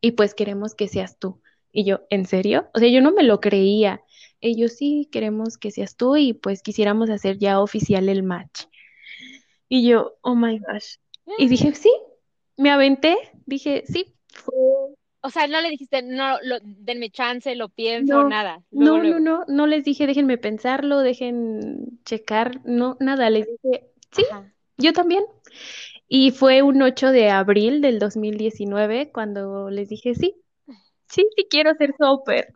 [0.00, 1.40] y pues queremos que seas tú.
[1.72, 2.68] Y yo, ¿en serio?
[2.74, 4.02] O sea, yo no me lo creía.
[4.40, 8.64] Ellos sí, queremos que seas tú y pues quisiéramos hacer ya oficial el match.
[9.68, 10.96] Y yo, oh my gosh.
[11.38, 11.92] Y dije, sí,
[12.56, 14.54] me aventé, dije, sí, fue
[15.22, 18.62] O sea, no le dijiste, no, lo, denme chance, lo pienso, nada.
[18.70, 24.24] no, no, no, no les dije, déjenme pensarlo, dejen checar, no, nada, les dije, sí,
[24.76, 25.24] yo también.
[26.08, 30.34] Y fue un 8 de abril del 2019 cuando les dije, sí,
[31.06, 32.52] sí, sí quiero ser súper.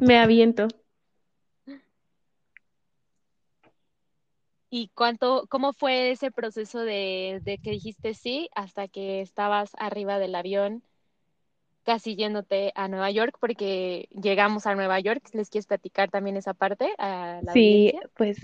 [0.00, 0.68] Me aviento.
[4.74, 10.18] ¿Y cuánto, cómo fue ese proceso de, de que dijiste sí hasta que estabas arriba
[10.18, 10.82] del avión?
[11.84, 15.22] Casi yéndote a Nueva York, porque llegamos a Nueva York.
[15.32, 18.38] ¿Les quieres platicar también esa parte a la Sí, pues,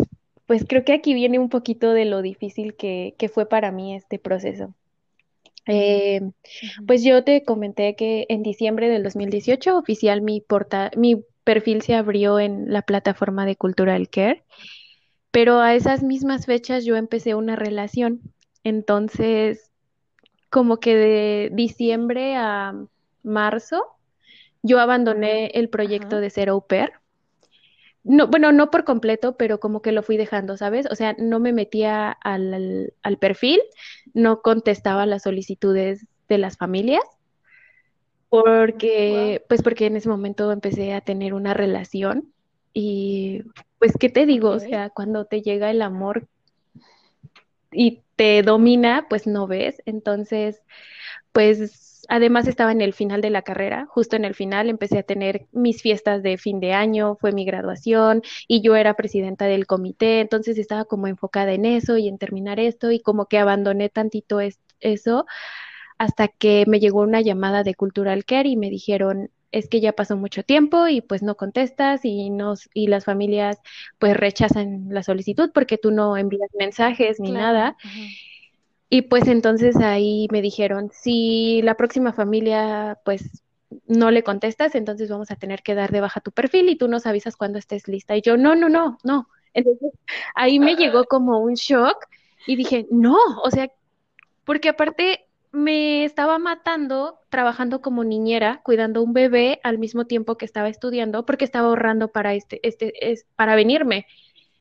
[0.47, 3.95] pues creo que aquí viene un poquito de lo difícil que, que fue para mí
[3.95, 4.75] este proceso.
[5.67, 6.23] Eh,
[6.87, 11.95] pues yo te comenté que en diciembre del 2018 oficial mi, porta mi perfil se
[11.95, 14.45] abrió en la plataforma de Cultural Care,
[15.31, 18.21] pero a esas mismas fechas yo empecé una relación.
[18.65, 19.71] Entonces,
[20.51, 22.75] como que de diciembre a
[23.23, 23.85] marzo,
[24.63, 26.93] yo abandoné el proyecto de ser au pair.
[28.05, 30.87] No, bueno, no por completo, pero como que lo fui dejando, ¿sabes?
[30.91, 33.61] O sea, no me metía al, perfil,
[34.15, 37.05] no contestaba las solicitudes de las familias,
[38.31, 42.33] porque, pues porque en ese momento empecé a tener una relación
[42.73, 43.43] y
[43.79, 44.51] pues, ¿qué te digo?
[44.51, 46.29] O sea, cuando te llega el amor
[47.73, 49.83] y te domina, pues no ves.
[49.87, 50.63] Entonces,
[51.33, 51.59] pues
[52.09, 55.47] Además estaba en el final de la carrera, justo en el final empecé a tener
[55.53, 60.21] mis fiestas de fin de año, fue mi graduación y yo era presidenta del comité,
[60.21, 64.41] entonces estaba como enfocada en eso y en terminar esto y como que abandoné tantito
[64.81, 65.27] eso
[65.99, 69.93] hasta que me llegó una llamada de Cultural Care y me dijeron, es que ya
[69.93, 73.59] pasó mucho tiempo y pues no contestas y nos y las familias
[73.99, 77.77] pues rechazan la solicitud porque tú no envías mensajes ni nada.
[78.91, 83.43] Y pues entonces ahí me dijeron, si la próxima familia pues
[83.87, 86.89] no le contestas, entonces vamos a tener que dar de baja tu perfil y tú
[86.89, 88.17] nos avisas cuando estés lista.
[88.17, 89.29] Y yo, no, no, no, no.
[89.55, 89.93] Entonces
[90.35, 92.07] ahí me llegó como un shock
[92.47, 93.71] y dije, no, o sea,
[94.45, 100.45] porque aparte me estaba matando trabajando como niñera, cuidando un bebé al mismo tiempo que
[100.45, 104.07] estaba estudiando, porque estaba ahorrando para este, este, es, para venirme.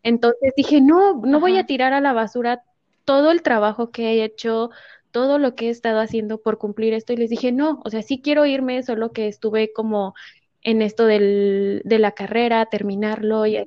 [0.04, 2.64] Entonces dije, no, no voy a tirar a la basura
[3.08, 4.70] todo el trabajo que he hecho,
[5.12, 8.02] todo lo que he estado haciendo por cumplir esto y les dije, no, o sea,
[8.02, 10.14] sí quiero irme, solo que estuve como
[10.62, 13.66] en esto del, de la carrera, terminarlo y...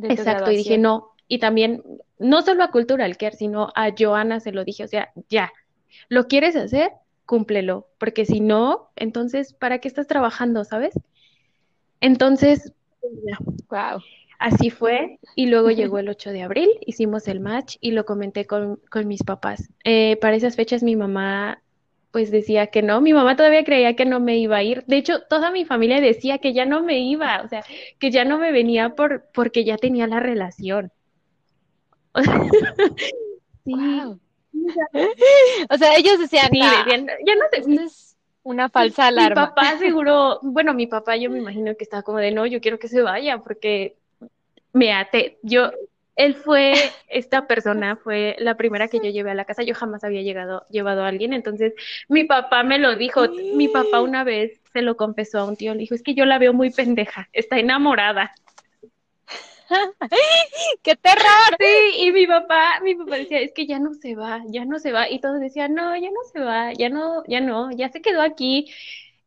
[0.00, 1.82] Exacto, y dije, no, y también,
[2.20, 5.52] no solo a Cultural Care, sino a Joana se lo dije, o sea, ya,
[6.08, 6.92] ¿lo quieres hacer?
[7.24, 10.94] Cúmplelo, porque si no, entonces, ¿para qué estás trabajando, sabes?
[12.00, 12.72] Entonces,
[13.68, 14.00] wow.
[14.38, 18.46] Así fue, y luego llegó el 8 de abril, hicimos el match y lo comenté
[18.46, 19.70] con, mis papás.
[19.84, 21.62] Eh, para esas fechas mi mamá
[22.10, 24.84] pues decía que no, mi mamá todavía creía que no me iba a ir.
[24.86, 27.62] De hecho, toda mi familia decía que ya no me iba, o sea,
[27.98, 30.92] que ya no me venía por porque ya tenía la relación.
[33.64, 33.74] sí.
[35.70, 37.84] O sea, ellos decían, sí, decían ya no sé.
[37.84, 39.42] Es una falsa alarma.
[39.42, 42.60] Mi papá seguro, bueno, mi papá yo me imagino que estaba como de no, yo
[42.60, 43.96] quiero que se vaya porque
[44.76, 45.70] Mira, te, yo,
[46.16, 46.74] él fue,
[47.08, 50.66] esta persona fue la primera que yo llevé a la casa, yo jamás había llegado,
[50.68, 51.72] llevado a alguien, entonces
[52.10, 55.72] mi papá me lo dijo, mi papá una vez se lo confesó a un tío,
[55.72, 58.34] le dijo, es que yo la veo muy pendeja, está enamorada.
[60.82, 61.56] ¡Qué terror!
[61.58, 64.78] Sí, y mi papá, mi papá decía, es que ya no se va, ya no
[64.78, 67.88] se va, y todos decían, no, ya no se va, ya no, ya no, ya
[67.88, 68.70] se quedó aquí,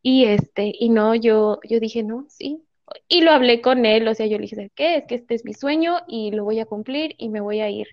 [0.03, 2.63] y este, y no, yo, yo dije, no, sí,
[3.07, 4.97] y lo hablé con él, o sea, yo le dije, ¿qué?
[4.97, 7.69] Es que este es mi sueño y lo voy a cumplir y me voy a
[7.69, 7.87] ir.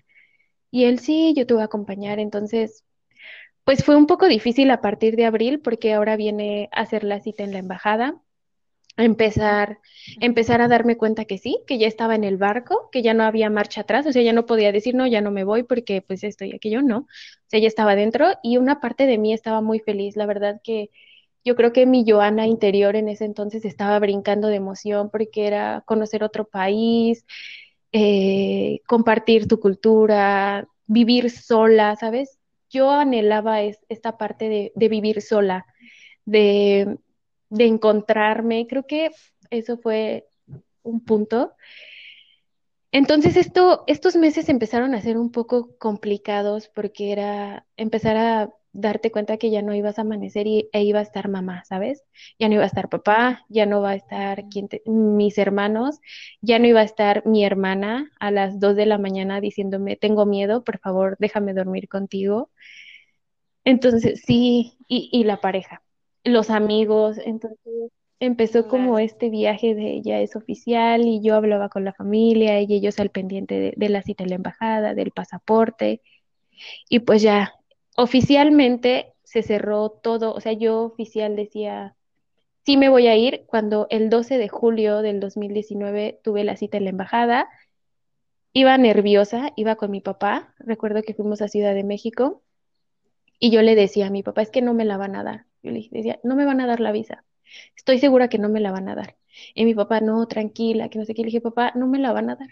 [0.71, 2.19] Y él sí, yo te voy a acompañar.
[2.19, 2.83] Entonces,
[3.63, 7.19] pues fue un poco difícil a partir de abril porque ahora viene a hacer la
[7.21, 8.21] cita en la embajada,
[8.97, 9.79] empezar,
[10.21, 13.23] empezar a darme cuenta que sí, que ya estaba en el barco, que ya no
[13.23, 16.01] había marcha atrás, o sea, ya no podía decir, no, ya no me voy porque
[16.01, 16.99] pues esto y aquello, no.
[16.99, 17.07] O
[17.47, 20.89] sea, ya estaba dentro y una parte de mí estaba muy feliz, la verdad que
[21.47, 25.81] yo creo que mi Joana interior en ese entonces estaba brincando de emoción porque era
[25.85, 27.25] conocer otro país,
[27.93, 32.37] eh, compartir tu cultura, vivir sola, ¿sabes?
[32.69, 35.65] Yo anhelaba esta parte de, vivir sola,
[36.25, 36.97] de,
[37.49, 39.11] de encontrarme, creo que
[39.49, 40.27] eso fue
[40.83, 41.53] un punto.
[42.91, 49.11] Entonces esto, estos meses empezaron a ser un poco complicados porque era empezar a darte
[49.11, 52.03] cuenta que ya no ibas a amanecer y, e iba a estar mamá, ¿sabes?
[52.39, 54.45] Ya no iba a estar papá, ya no va a estar
[54.85, 55.99] mis hermanos,
[56.41, 60.25] ya no iba a estar mi hermana a las 2 de la mañana diciéndome, tengo
[60.25, 62.51] miedo, por favor, déjame dormir contigo.
[63.63, 65.83] Entonces, sí, y, y la pareja.
[66.23, 67.59] los amigos, entonces
[68.19, 72.73] empezó como este viaje de ella es oficial y yo hablaba con la familia y
[72.73, 76.01] ellos al pendiente de, de la cita en la embajada, del pasaporte
[76.89, 77.53] y pues ya
[77.97, 81.95] oficialmente se cerró todo, o sea, yo oficial decía,
[82.63, 86.77] sí me voy a ir cuando el 12 de julio del 2019 tuve la cita
[86.77, 87.49] en la embajada,
[88.53, 92.43] iba nerviosa, iba con mi papá, recuerdo que fuimos a Ciudad de México
[93.39, 95.45] y yo le decía a mi papá, es que no me la van a dar,
[95.63, 97.25] yo le decía, no me van a dar la visa,
[97.75, 99.17] estoy segura que no me la van a dar.
[99.53, 102.11] Y mi papá, no, tranquila, que no sé qué, le dije, papá, no me la
[102.11, 102.49] van a dar.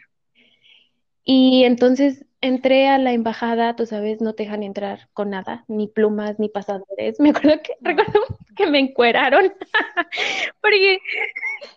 [1.23, 5.87] Y entonces entré a la embajada, tú sabes, no te dejan entrar con nada, ni
[5.87, 7.19] plumas, ni pasadores.
[7.19, 8.21] Me acuerdo que, recuerdo
[8.55, 9.53] que me encueraron
[10.61, 10.99] porque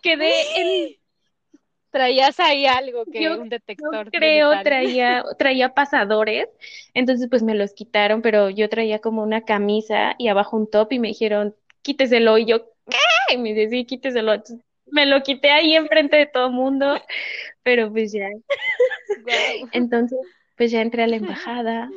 [0.01, 0.95] quedé en...
[1.91, 4.05] Traías ahí algo que un detector.
[4.05, 6.47] Yo creo traía, traía pasadores,
[6.93, 10.93] entonces pues me los quitaron, pero yo traía como una camisa y abajo un top
[10.93, 13.33] y me dijeron, quíteselo, y yo, ¿qué?
[13.33, 14.33] Y me dice, sí, quíteselo.
[14.91, 17.01] me lo quité ahí enfrente de todo el mundo,
[17.63, 18.27] pero pues ya.
[19.71, 20.19] Entonces,
[20.59, 21.89] pues ya entré a la embajada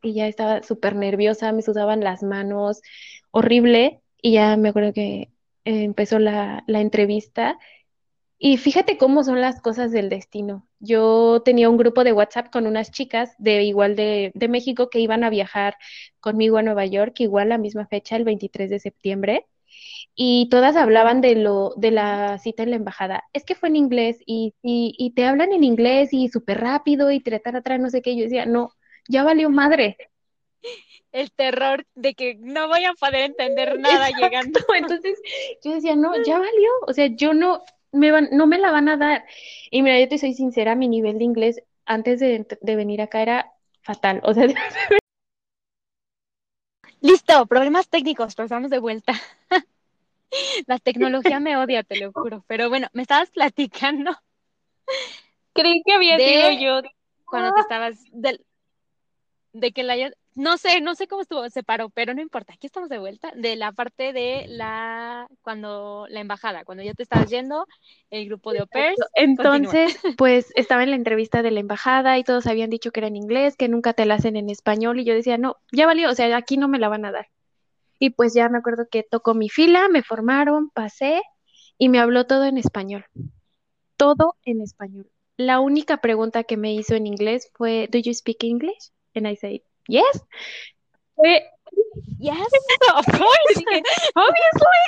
[0.00, 2.80] y ya estaba súper nerviosa, me sudaban las manos,
[3.32, 5.32] horrible, y ya me acuerdo que
[5.64, 7.58] empezó la, la entrevista.
[8.38, 10.64] Y fíjate cómo son las cosas del destino.
[10.78, 15.00] Yo tenía un grupo de WhatsApp con unas chicas de igual de, de México que
[15.00, 15.76] iban a viajar
[16.20, 19.46] conmigo a Nueva York, igual la misma fecha, el 23 de septiembre
[20.14, 23.24] y todas hablaban de lo de la cita en la embajada.
[23.32, 27.20] Es que fue en inglés y, y, te hablan en inglés y súper rápido y
[27.20, 28.16] tratar atrás, no sé qué.
[28.16, 28.72] Yo decía, no,
[29.08, 29.96] ya valió madre.
[31.12, 34.60] El terror de que no voy a poder entender nada llegando.
[34.76, 35.20] Entonces
[35.64, 36.70] yo decía, no, ya valió.
[36.86, 37.62] O sea, yo no
[37.92, 39.24] me, van, no me la van a dar.
[39.70, 43.22] Y mira, yo te soy sincera, mi nivel de inglés antes de, de venir acá
[43.22, 44.20] era fatal.
[44.24, 44.46] O sea,
[47.04, 49.12] Listo, problemas técnicos, pasamos de vuelta.
[50.66, 52.44] La tecnología me odia, te lo juro.
[52.46, 54.16] Pero bueno, me estabas platicando.
[55.54, 56.88] Creí que había sido yo.
[57.24, 59.96] Cuando te estabas de que la
[60.34, 63.32] no sé, no sé cómo estuvo, se paró, pero no importa, aquí estamos de vuelta,
[63.36, 67.66] de la parte de la, cuando, la embajada, cuando ya te estabas yendo,
[68.10, 68.68] el grupo de au
[69.14, 73.06] Entonces, pues estaba en la entrevista de la embajada y todos habían dicho que era
[73.06, 76.10] en inglés, que nunca te la hacen en español, y yo decía, no, ya valió,
[76.10, 77.28] o sea, aquí no me la van a dar.
[78.04, 81.22] Y pues ya me acuerdo que tocó mi fila, me formaron, pasé
[81.78, 83.06] y me habló todo en español.
[83.96, 85.10] Todo en español.
[85.38, 88.90] La única pregunta que me hizo en inglés fue, ¿Do you speak English?
[89.14, 90.22] And I said, Yes.
[91.14, 91.44] Fue,
[92.18, 92.36] yes,
[92.94, 93.22] of course.
[93.56, 93.82] Obviously.
[94.14, 94.80] Obviously.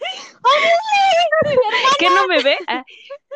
[2.00, 2.58] ¿Qué no me ve?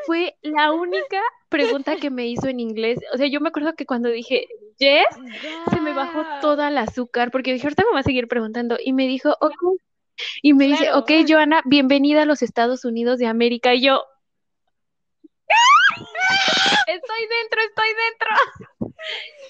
[0.05, 2.99] Fue la única pregunta que me hizo en inglés.
[3.15, 5.07] O sea, yo me acuerdo que cuando dije yes,
[5.71, 8.77] se me bajó toda el azúcar, porque dije, ahorita me va a seguir preguntando.
[8.83, 9.55] Y me dijo, ok.
[10.43, 13.75] Y me dice, ok, Joana, bienvenida a los Estados Unidos de América.
[13.75, 14.03] Y yo,
[16.87, 19.03] estoy dentro, estoy dentro.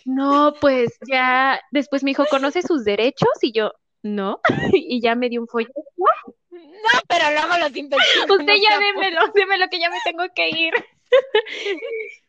[0.04, 3.30] No, pues ya, después me dijo, ¿conoce sus derechos?
[3.40, 4.40] Y yo, no.
[4.72, 5.82] Y ya me dio un folleto.
[6.50, 8.34] No, pero luego los investigo.
[8.34, 10.74] Usted ya démelo, démelo que ya me tengo que ir.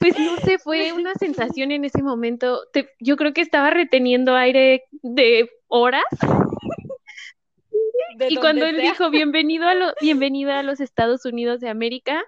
[0.00, 2.62] Pues no sé, fue una sensación en ese momento.
[2.98, 6.04] yo creo que estaba reteniendo aire de horas.
[8.28, 12.22] y cuando él dijo bienvenido a, lo, bienvenida a los Estados Unidos de América,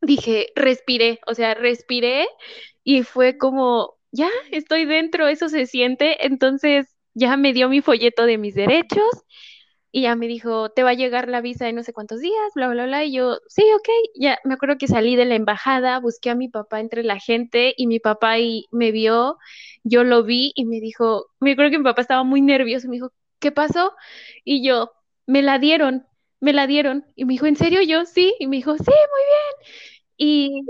[0.00, 2.26] dije, respiré, o sea, respiré
[2.82, 6.26] y fue como, ya, estoy dentro, eso se siente.
[6.26, 9.10] Entonces ya me dio mi folleto de mis derechos
[9.92, 12.36] y ya me dijo, te va a llegar la visa en no sé cuántos días,
[12.54, 13.04] bla, bla, bla.
[13.04, 13.88] Y yo, sí, ok.
[14.14, 17.74] Ya me acuerdo que salí de la embajada, busqué a mi papá entre la gente
[17.76, 19.38] y mi papá y me vio,
[19.82, 22.96] yo lo vi y me dijo, me acuerdo que mi papá estaba muy nervioso, me
[22.96, 23.92] dijo, ¿qué pasó?
[24.44, 24.92] Y yo,
[25.26, 26.06] me la dieron,
[26.40, 27.06] me la dieron.
[27.16, 28.04] Y me dijo, ¿en serio yo?
[28.06, 28.34] Sí.
[28.38, 29.74] Y me dijo, sí, muy bien.
[30.16, 30.62] Y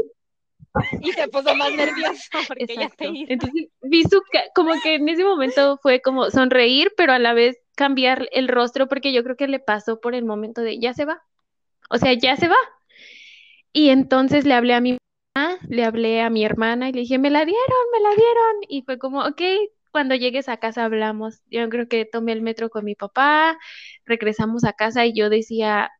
[1.00, 4.22] y se puso más nervioso porque ya te Entonces vi su
[4.54, 8.88] como que en ese momento fue como sonreír, pero a la vez cambiar el rostro
[8.88, 11.22] porque yo creo que le pasó por el momento de ya se va.
[11.90, 12.56] O sea, ya se va.
[13.72, 14.98] Y entonces le hablé a mi
[15.34, 17.62] mamá, le hablé a mi hermana y le dije, me la dieron,
[17.92, 18.56] me la dieron.
[18.68, 19.40] Y fue como, ok,
[19.92, 21.42] cuando llegues a casa hablamos.
[21.50, 23.58] Yo creo que tomé el metro con mi papá,
[24.04, 25.90] regresamos a casa y yo decía,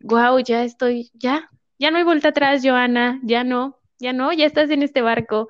[0.00, 4.46] wow, ya estoy, ya, ya no hay vuelta atrás, Joana, ya no, ya no, ya
[4.46, 5.48] estás en este barco.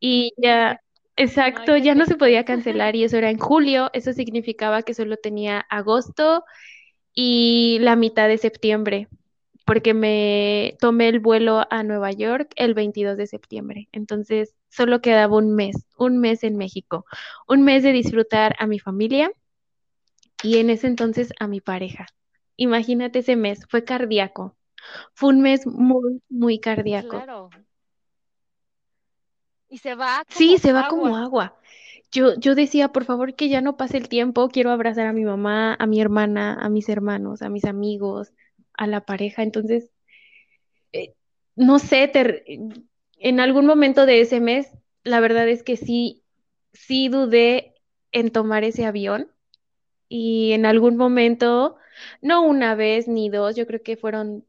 [0.00, 0.80] Y ya,
[1.16, 5.16] exacto, ya no se podía cancelar y eso era en julio, eso significaba que solo
[5.16, 6.44] tenía agosto
[7.14, 9.08] y la mitad de septiembre,
[9.64, 13.88] porque me tomé el vuelo a Nueva York el 22 de septiembre.
[13.92, 17.06] Entonces, solo quedaba un mes, un mes en México,
[17.48, 19.30] un mes de disfrutar a mi familia
[20.42, 22.06] y en ese entonces a mi pareja.
[22.56, 24.56] Imagínate ese mes, fue cardíaco.
[25.14, 27.08] Fue un mes muy, muy cardíaco.
[27.08, 27.50] Claro.
[29.74, 31.18] Y se va como Sí, se va como agua.
[31.18, 31.56] agua.
[32.12, 35.24] Yo, yo decía, por favor, que ya no pase el tiempo, quiero abrazar a mi
[35.24, 38.32] mamá, a mi hermana, a mis hermanos, a mis amigos,
[38.72, 39.42] a la pareja.
[39.42, 39.90] Entonces,
[40.92, 41.14] eh,
[41.56, 42.44] no sé, te-
[43.18, 44.70] en algún momento de ese mes,
[45.02, 46.24] la verdad es que sí,
[46.72, 47.74] sí dudé
[48.12, 49.30] en tomar ese avión
[50.08, 51.76] y en algún momento,
[52.22, 54.46] no una vez ni dos, yo creo que fueron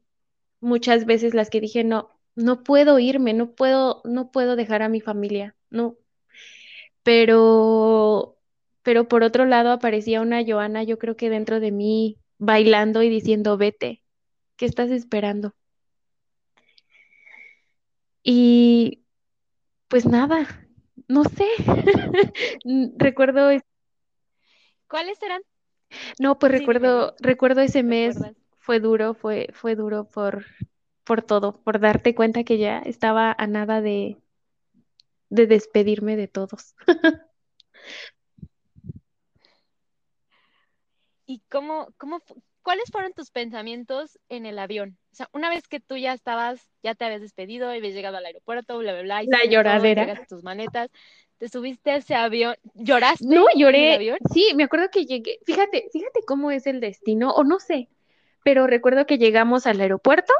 [0.60, 4.88] muchas veces las que dije, no, no puedo irme, no puedo, no puedo dejar a
[4.88, 5.96] mi familia, no.
[7.02, 8.38] Pero,
[8.82, 13.08] pero por otro lado aparecía una Joana, yo creo que dentro de mí, bailando y
[13.10, 14.02] diciendo, vete,
[14.56, 15.54] ¿qué estás esperando?
[18.22, 19.04] Y
[19.88, 20.68] pues nada,
[21.08, 21.46] no sé.
[22.98, 23.62] Recuerdo, es-
[24.88, 25.42] ¿Cuáles eran?
[26.18, 28.36] no, pues Sí, recuerdo, recuerdo ese mes, ¿Recuerdas?
[28.58, 30.44] fue duro, fue, fue duro por,
[31.06, 34.18] por todo, por darte cuenta que ya estaba a nada de,
[35.30, 36.74] de despedirme de todos.
[41.26, 42.22] ¿Y cómo, cómo,
[42.62, 44.96] cuáles fueron tus pensamientos en el avión?
[45.12, 48.26] O sea, una vez que tú ya estabas, ya te habías despedido, habías llegado al
[48.26, 50.26] aeropuerto, bla, bla, bla, La hiciste todo, lloradera.
[50.28, 50.90] tus maletas,
[51.38, 53.94] te subiste a ese avión, ¿lloraste No, en el lloré.
[53.94, 54.18] avión?
[54.32, 55.38] Sí, me acuerdo que llegué.
[55.44, 57.88] Fíjate, fíjate cómo es el destino, o no sé,
[58.44, 60.32] pero recuerdo que llegamos al aeropuerto,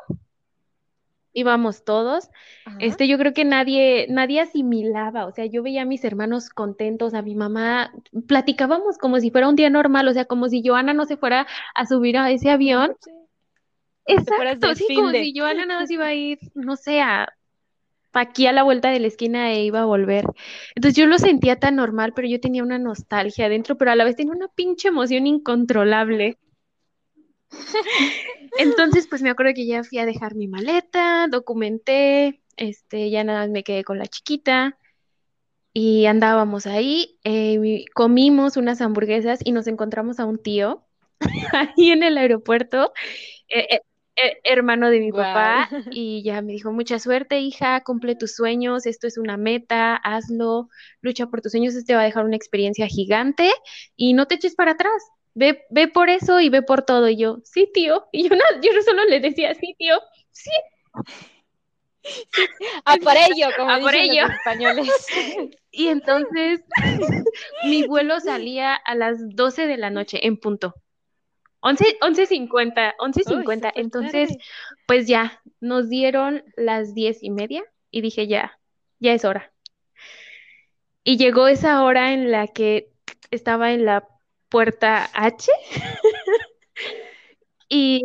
[1.36, 2.30] íbamos todos.
[2.64, 2.76] Ajá.
[2.80, 7.14] Este, yo creo que nadie, nadie asimilaba, o sea, yo veía a mis hermanos contentos,
[7.14, 7.92] a mi mamá,
[8.26, 11.46] platicábamos como si fuera un día normal, o sea, como si Joana no se fuera
[11.74, 12.96] a subir a ese avión.
[13.00, 13.10] Sí.
[14.06, 17.28] Exacto, sí, como de- si Joana nada más iba a ir, no sé, a
[18.12, 20.24] aquí a la vuelta de la esquina e iba a volver.
[20.74, 24.04] Entonces yo lo sentía tan normal, pero yo tenía una nostalgia adentro, pero a la
[24.04, 26.38] vez tenía una pinche emoción incontrolable.
[28.56, 33.40] Entonces, pues me acuerdo que ya fui a dejar mi maleta, documenté, este, ya nada
[33.40, 34.78] más me quedé con la chiquita
[35.72, 40.86] y andábamos ahí, eh, mi- comimos unas hamburguesas y nos encontramos a un tío
[41.54, 42.92] ahí en el aeropuerto,
[43.48, 43.80] eh, eh,
[44.16, 48.86] eh, hermano de mi papá, y ya me dijo, mucha suerte, hija, cumple tus sueños,
[48.86, 50.68] esto es una meta, hazlo,
[51.02, 53.50] lucha por tus sueños, esto te va a dejar una experiencia gigante
[53.96, 54.92] y no te eches para atrás.
[55.38, 57.08] Ve, ve por eso y ve por todo.
[57.10, 58.06] Y yo, sí, tío.
[58.12, 60.50] Y yo, no, yo solo le decía, sí, tío, sí.
[62.84, 64.22] A por ello, como A por dicen ello.
[64.22, 65.06] los españoles.
[65.70, 66.60] Y entonces
[67.64, 70.74] mi vuelo salía a las 12 de la noche en punto.
[71.60, 73.26] 11, 11.50, 11.50.
[73.26, 74.44] Uy, súper Entonces, tarde.
[74.86, 78.58] pues ya, nos dieron las diez y media y dije, ya,
[79.00, 79.52] ya es hora.
[81.04, 82.90] Y llegó esa hora en la que
[83.30, 84.08] estaba en la
[84.56, 85.50] puerta H
[87.68, 88.02] y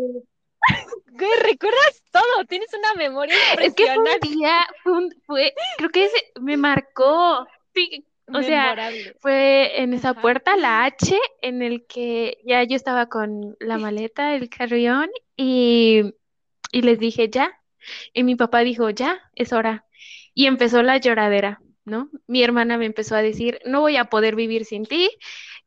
[1.14, 5.90] Güey, recuerdas todo, tienes una memoria es que fue un día, fue, un- fue, creo
[5.90, 7.46] que ese me marcó,
[7.76, 8.76] sí, o sea,
[9.20, 14.36] fue en esa puerta, la H, en el que ya yo estaba con la maleta,
[14.36, 16.14] el carrión, y,
[16.72, 17.52] y les dije, ya.
[18.14, 19.86] Y mi papá dijo, ya, es hora.
[20.34, 22.10] Y empezó la lloradera, ¿no?
[22.28, 25.10] Mi hermana me empezó a decir, no voy a poder vivir sin ti,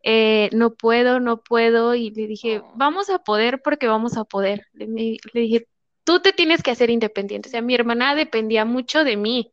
[0.05, 1.95] eh, no puedo, no puedo.
[1.97, 2.73] Y le dije, Oh.
[2.77, 4.67] vamos a poder porque vamos a poder.
[4.75, 5.69] Le, me- le dije,
[6.05, 7.49] tú te tienes que hacer independiente.
[7.49, 9.53] O sea, mi hermana dependía mucho de mí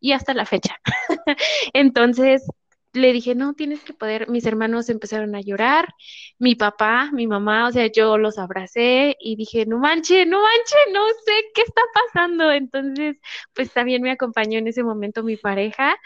[0.00, 0.76] y hasta la fecha.
[1.72, 2.46] Entonces
[2.92, 4.28] le dije, no, tienes que poder.
[4.28, 5.94] Mis hermanos empezaron a llorar,
[6.40, 10.76] mi papá, mi mamá, o sea, yo los abracé y dije, no manche, no manche,
[10.92, 12.50] no sé qué está pasando.
[12.50, 13.18] Entonces,
[13.54, 15.96] pues también me acompañó en ese momento mi pareja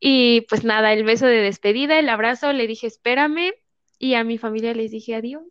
[0.00, 3.52] y pues nada, el beso de despedida, el abrazo, le dije, espérame
[3.98, 5.44] y a mi familia les dije adiós.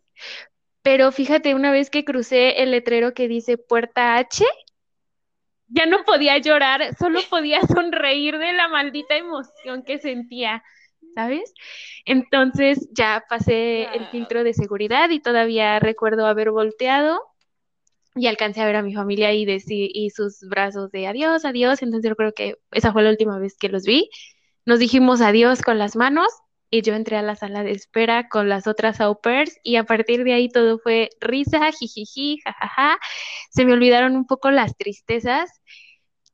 [0.82, 4.44] Pero fíjate, una vez que crucé el letrero que dice puerta H,
[5.68, 10.62] ya no podía llorar, solo podía sonreír de la maldita emoción que sentía,
[11.14, 11.52] ¿sabes?
[12.04, 17.20] Entonces ya pasé el filtro de seguridad y todavía recuerdo haber volteado
[18.16, 21.82] y alcancé a ver a mi familia y, deci- y sus brazos de adiós, adiós.
[21.82, 24.10] Entonces yo creo que esa fue la última vez que los vi.
[24.70, 26.28] Nos dijimos adiós con las manos
[26.70, 29.82] y yo entré a la sala de espera con las otras au pairs y a
[29.82, 33.00] partir de ahí todo fue risa, jijiji, jajaja.
[33.50, 35.50] Se me olvidaron un poco las tristezas,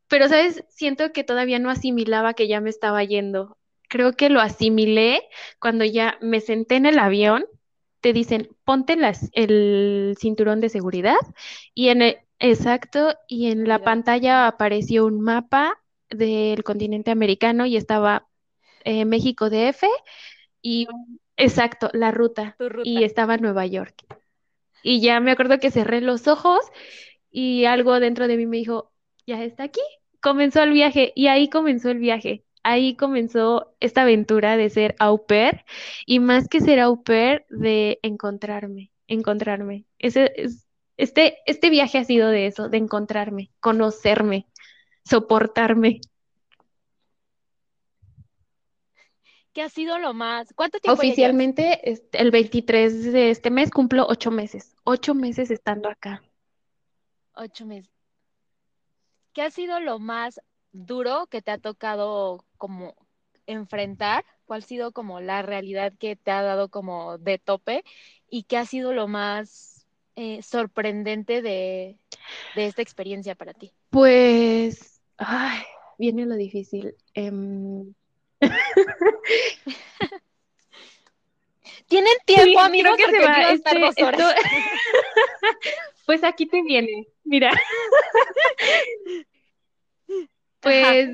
[0.07, 3.57] pero sabes, siento que todavía no asimilaba que ya me estaba yendo.
[3.89, 5.23] Creo que lo asimilé
[5.59, 7.47] cuando ya me senté en el avión,
[8.03, 11.17] te dicen, ponte las, el cinturón de seguridad
[11.73, 15.79] y en el, exacto, y en la pantalla apareció un mapa
[16.11, 18.29] del continente americano y estaba
[18.85, 19.85] eh, México DF
[20.63, 20.89] y
[21.37, 22.57] Exacto, la ruta.
[22.85, 23.95] Y estaba Nueva York.
[24.83, 26.61] Y ya me acuerdo que cerré los ojos
[27.31, 28.93] y algo dentro de mí me dijo,
[29.27, 29.81] ya está aquí.
[30.21, 32.45] Comenzó el viaje y ahí comenzó el viaje.
[32.63, 35.65] Ahí comenzó esta aventura de ser au pair
[36.05, 39.85] y más que ser au pair, de encontrarme, encontrarme.
[39.99, 40.33] Ese,
[40.97, 44.47] este, este viaje ha sido de eso, de encontrarme, conocerme,
[45.09, 46.01] soportarme.
[49.53, 50.53] ¿Qué ha sido lo más?
[50.55, 51.01] ¿Cuánto tiempo?
[51.01, 51.81] Oficialmente,
[52.13, 54.77] el 23 de este mes cumplo ocho meses.
[54.85, 56.23] Ocho meses estando acá.
[57.35, 57.91] Ocho meses.
[59.33, 60.41] ¿Qué ha sido lo más
[60.73, 62.95] duro que te ha tocado como
[63.47, 64.25] enfrentar?
[64.45, 67.83] ¿Cuál ha sido como la realidad que te ha dado como de tope?
[68.29, 69.87] ¿Y qué ha sido lo más
[70.17, 71.99] eh, sorprendente de,
[72.55, 73.73] de, esta experiencia para ti?
[73.91, 75.63] Pues, ay,
[75.99, 76.95] viene lo difícil.
[77.15, 77.95] Em,
[81.89, 83.53] Tienen tiempo, amigos, que se va.
[83.53, 83.71] Este,
[86.07, 87.53] pues aquí te viene, mira.
[90.61, 91.09] pues,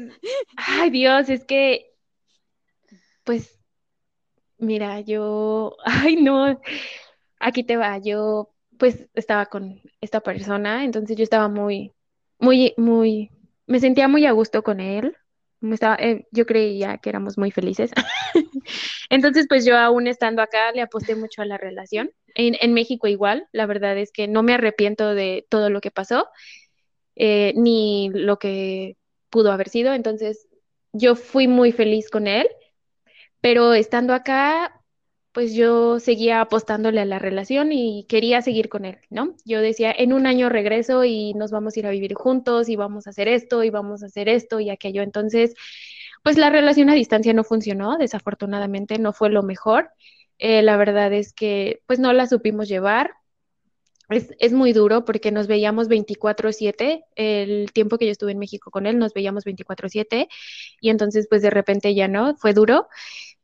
[0.57, 1.93] ay Dios, es que,
[3.25, 3.59] pues,
[4.59, 6.61] mira, yo, ay no,
[7.39, 11.93] aquí te va, yo pues estaba con esta persona, entonces yo estaba muy,
[12.39, 13.31] muy, muy,
[13.67, 15.17] me sentía muy a gusto con él,
[15.71, 17.93] estaba, eh, yo creía que éramos muy felices.
[19.11, 22.11] Entonces, pues yo aún estando acá le aposté mucho a la relación.
[22.35, 26.29] En, México igual, la verdad es que no me arrepiento de todo lo que pasó,
[27.15, 28.97] eh, ni lo que
[29.31, 29.93] pudo haber sido.
[29.93, 30.49] Entonces,
[30.93, 32.49] yo fui muy feliz con él,
[33.41, 34.82] pero estando acá,
[35.33, 39.35] pues yo seguía apostándole a la relación y quería seguir con él, ¿no?
[39.47, 42.77] Yo decía, en un año regreso y nos vamos a ir a vivir juntos y
[42.77, 45.03] vamos a hacer esto y vamos a hacer esto y aquello.
[45.03, 45.55] Entonces,
[46.23, 49.91] pues la relación a distancia no funcionó, desafortunadamente no fue lo mejor.
[50.39, 53.13] Eh, la verdad es que pues no la supimos llevar.
[54.11, 58.71] Es, es muy duro porque nos veíamos 24/7, el tiempo que yo estuve en México
[58.71, 60.29] con él nos veíamos 24/7
[60.81, 62.89] y entonces pues de repente ya no, fue duro,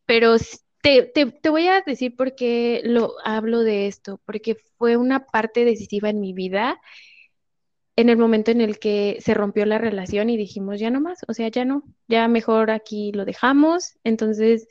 [0.04, 0.36] pero
[0.82, 6.10] te, voy a decir por qué lo hablo de esto, porque fue una parte decisiva
[6.10, 6.80] en mi vida
[7.96, 11.18] en el momento en el que se rompió la relación y dijimos, ya no más,
[11.26, 13.98] o sea, ya no, ya mejor aquí lo dejamos.
[14.04, 14.68] Entonces,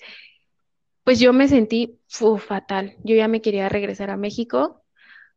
[1.04, 2.00] pues yo me sentí
[2.40, 2.96] fatal.
[3.04, 4.84] Yo ya me quería regresar a México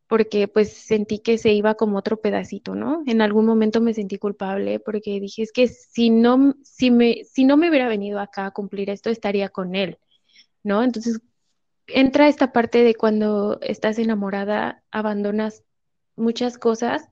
[0.09, 3.05] porque pues sentí que se iba como otro pedacito, ¿no?
[3.07, 7.45] En algún momento me sentí culpable porque dije, es que si no, si me, si
[7.45, 9.99] no me hubiera venido acá a cumplir esto, estaría con él.
[10.63, 10.83] ¿No?
[10.83, 11.21] Entonces
[11.87, 15.65] entra esta parte de cuando estás enamorada, abandonas
[16.17, 17.09] muchas cosas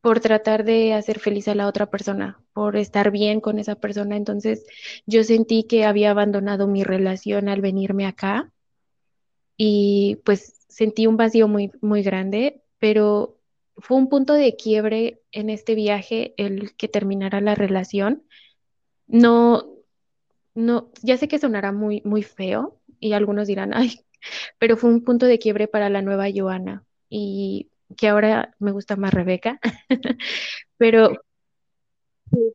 [0.00, 4.16] por tratar de hacer feliz a la otra persona, por estar bien con esa persona.
[4.16, 4.66] Entonces
[5.06, 8.52] yo sentí que había abandonado mi relación al venirme acá
[9.56, 13.38] y pues sentí un vacío muy, muy grande, pero
[13.76, 18.24] fue un punto de quiebre en este viaje el que terminara la relación.
[19.06, 19.71] No,
[20.54, 24.00] no, ya sé que sonará muy, muy feo y algunos dirán, ay,
[24.58, 28.96] pero fue un punto de quiebre para la nueva Joana y que ahora me gusta
[28.96, 29.60] más Rebeca,
[30.78, 31.20] pero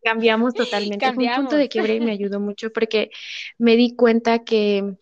[0.03, 1.11] cambiamos totalmente.
[1.13, 3.11] Fue un punto de quiebre y me ayudó mucho porque
[3.57, 4.95] me di cuenta que,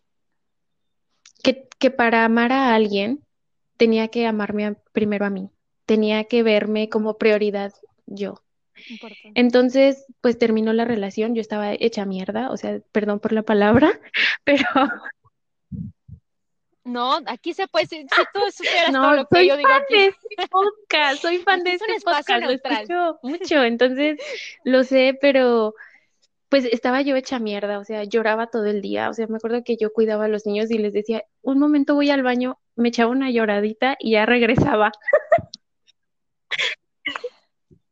[1.43, 3.23] que, que para amar a alguien
[3.77, 5.49] tenía que amarme primero a mí,
[5.85, 7.73] tenía que verme como prioridad
[8.05, 8.44] yo.
[9.35, 13.99] Entonces, pues terminó la relación, yo estaba hecha mierda, o sea, perdón por la palabra,
[14.43, 14.65] pero...
[16.83, 19.95] No, aquí se puede, si, si tú supieras todo lo que yo digo aquí.
[19.95, 24.19] De este podcast, soy fan de este podcast, lo escucho mucho, entonces
[24.63, 25.73] lo sé, pero
[26.49, 29.63] pues estaba yo hecha mierda, o sea, lloraba todo el día, o sea, me acuerdo
[29.63, 32.89] que yo cuidaba a los niños y les decía, un momento voy al baño, me
[32.89, 34.91] echaba una lloradita y ya regresaba.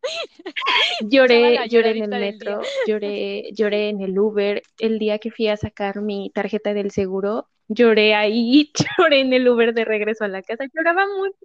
[1.02, 4.62] Lloré, lloré en el metro, lloré, lloré en el Uber.
[4.80, 9.48] El día que fui a sacar mi tarjeta del seguro, lloré ahí, lloré en el
[9.48, 10.66] Uber de regreso a la casa.
[10.74, 11.38] Lloraba mucho.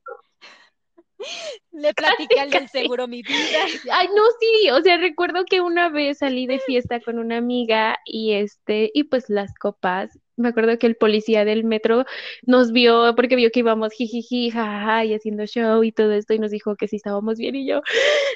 [1.73, 3.59] Le platiqué al del seguro mi vida.
[3.93, 7.99] Ay, no, sí, o sea, recuerdo que una vez salí de fiesta con una amiga
[8.05, 12.05] y este, y pues las copas, me acuerdo que el policía del metro
[12.43, 16.39] nos vio porque vio que íbamos jijiji, jaja, y haciendo show y todo esto y
[16.39, 17.83] nos dijo que sí estábamos bien y yo,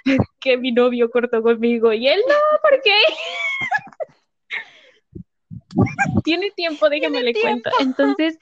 [0.40, 2.94] que mi novio cortó conmigo y él, no, ¿por qué?
[6.24, 7.70] Tiene tiempo, déjame le cuento.
[7.80, 8.38] Entonces,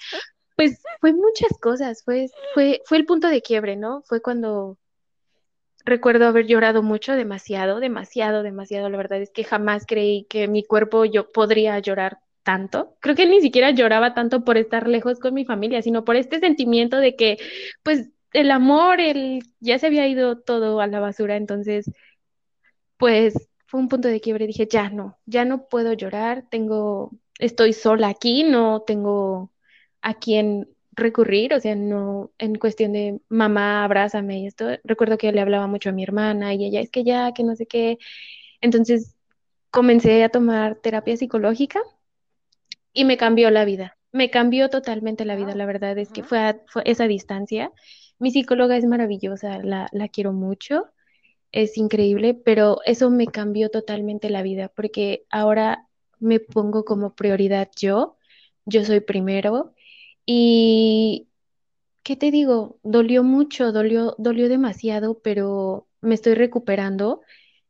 [0.56, 4.02] pues fue muchas cosas, fue, fue, fue el punto de quiebre, ¿no?
[4.02, 4.78] Fue cuando
[5.84, 8.88] recuerdo haber llorado mucho, demasiado, demasiado, demasiado.
[8.88, 12.96] La verdad es que jamás creí que mi cuerpo yo podría llorar tanto.
[13.00, 16.40] Creo que ni siquiera lloraba tanto por estar lejos con mi familia, sino por este
[16.40, 17.38] sentimiento de que,
[17.82, 21.90] pues, el amor, el, ya se había ido todo a la basura, entonces,
[22.96, 23.34] pues,
[23.66, 24.46] fue un punto de quiebre.
[24.46, 29.52] Dije, ya no, ya no puedo llorar, tengo, estoy sola aquí, no tengo
[30.02, 34.66] a quien recurrir, o sea, no en cuestión de mamá, abrázame y esto.
[34.84, 37.56] Recuerdo que le hablaba mucho a mi hermana y ella es que ya, que no
[37.56, 37.98] sé qué.
[38.60, 39.16] Entonces
[39.70, 41.80] comencé a tomar terapia psicológica
[42.92, 43.96] y me cambió la vida.
[44.12, 47.72] Me cambió totalmente la vida, la verdad es que fue a fue esa distancia.
[48.18, 50.86] Mi psicóloga es maravillosa, la, la quiero mucho,
[51.52, 55.88] es increíble, pero eso me cambió totalmente la vida porque ahora
[56.20, 58.18] me pongo como prioridad yo,
[58.66, 59.74] yo soy primero
[60.26, 61.28] y,
[62.02, 62.78] ¿qué te digo?
[62.82, 67.22] Dolió mucho, dolió, dolió demasiado, pero me estoy recuperando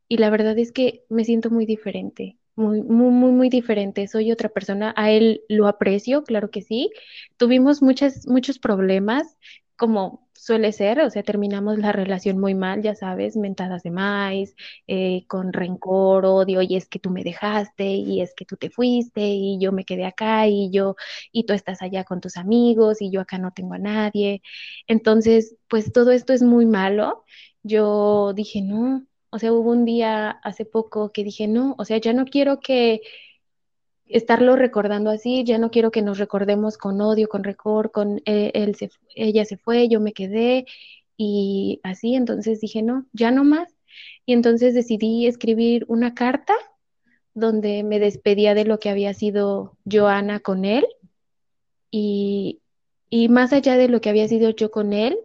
[0.09, 4.07] y la verdad es que me siento muy diferente, muy, muy, muy, diferente.
[4.07, 4.93] Soy otra persona.
[4.97, 6.91] A él lo aprecio, claro que sí.
[7.37, 9.37] Tuvimos muchas, muchos problemas,
[9.77, 14.55] como suele ser, o sea, terminamos la relación muy mal, ya sabes, mentadas de maíz,
[14.87, 18.71] eh, con rencor, odio, y es que tú me dejaste, y es que tú te
[18.71, 20.95] fuiste, y yo me quedé acá, y yo,
[21.31, 24.41] y tú estás allá con tus amigos, y yo acá no tengo a nadie.
[24.87, 27.23] Entonces, pues todo esto es muy malo.
[27.63, 31.97] Yo dije, no, o sea, hubo un día hace poco que dije, no, o sea,
[31.97, 33.01] ya no quiero que
[34.05, 38.51] estarlo recordando así, ya no quiero que nos recordemos con odio, con rencor, con eh,
[38.53, 40.65] él se, ella se fue, yo me quedé
[41.17, 43.73] y así, entonces dije, no, ya no más.
[44.25, 46.53] Y entonces decidí escribir una carta
[47.33, 50.85] donde me despedía de lo que había sido Joana con él
[51.89, 52.61] y,
[53.09, 55.17] y más allá de lo que había sido yo con él,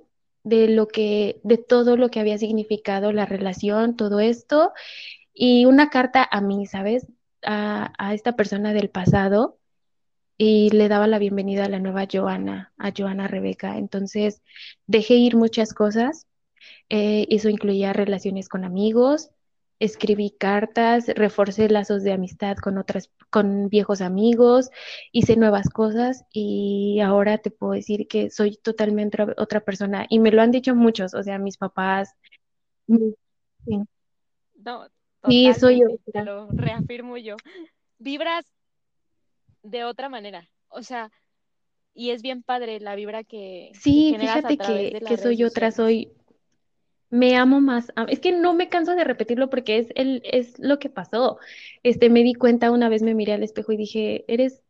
[0.46, 4.72] de lo que, de todo lo que había significado la relación, todo esto,
[5.34, 7.06] y una carta a mí, ¿sabes?
[7.46, 9.58] a, esta persona del pasado
[10.38, 13.78] y le daba la bienvenida a la nueva Joana, a Joana Rebeca.
[13.78, 14.42] Entonces
[14.86, 16.26] dejé ir muchas cosas.
[16.88, 19.30] Eh, eso incluía relaciones con amigos,
[19.78, 24.70] escribí cartas, reforcé lazos de amistad con otras, con viejos amigos,
[25.12, 30.06] hice nuevas cosas y ahora te puedo decir que soy totalmente otra persona.
[30.08, 32.14] Y me lo han dicho muchos, o sea, mis papás.
[32.86, 33.82] Sí.
[34.54, 34.88] No,
[35.28, 35.88] Sí, soy yo.
[36.12, 37.36] Te lo reafirmo yo.
[37.98, 38.44] Vibras
[39.62, 40.48] de otra manera.
[40.68, 41.10] O sea,
[41.94, 43.72] y es bien padre la vibra que.
[43.74, 46.12] Sí, fíjate que, que soy otra, soy.
[47.16, 47.92] Me amo más.
[48.08, 51.38] Es que no me canso de repetirlo porque es, el, es lo que pasó.
[51.82, 54.62] Este, me di cuenta una vez me miré al espejo y dije, eres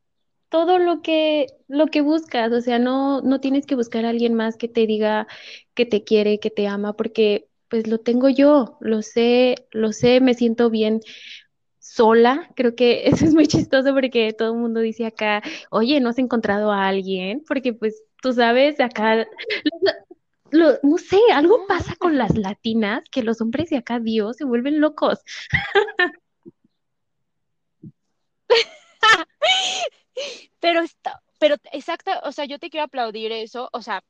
[0.50, 2.52] todo lo que, lo que buscas.
[2.52, 5.26] O sea, no, no tienes que buscar a alguien más que te diga
[5.74, 10.20] que te quiere, que te ama, porque pues lo tengo yo, lo sé, lo sé,
[10.20, 11.00] me siento bien
[11.80, 12.50] sola.
[12.56, 16.18] Creo que eso es muy chistoso porque todo el mundo dice acá, oye, ¿no has
[16.18, 17.44] encontrado a alguien?
[17.48, 19.26] Porque pues tú sabes, acá,
[20.52, 24.80] no sé, algo pasa con las latinas que los hombres de acá, Dios, se vuelven
[24.80, 25.22] locos.
[30.60, 34.02] pero está, pero exacto, o sea, yo te quiero aplaudir eso, o sea,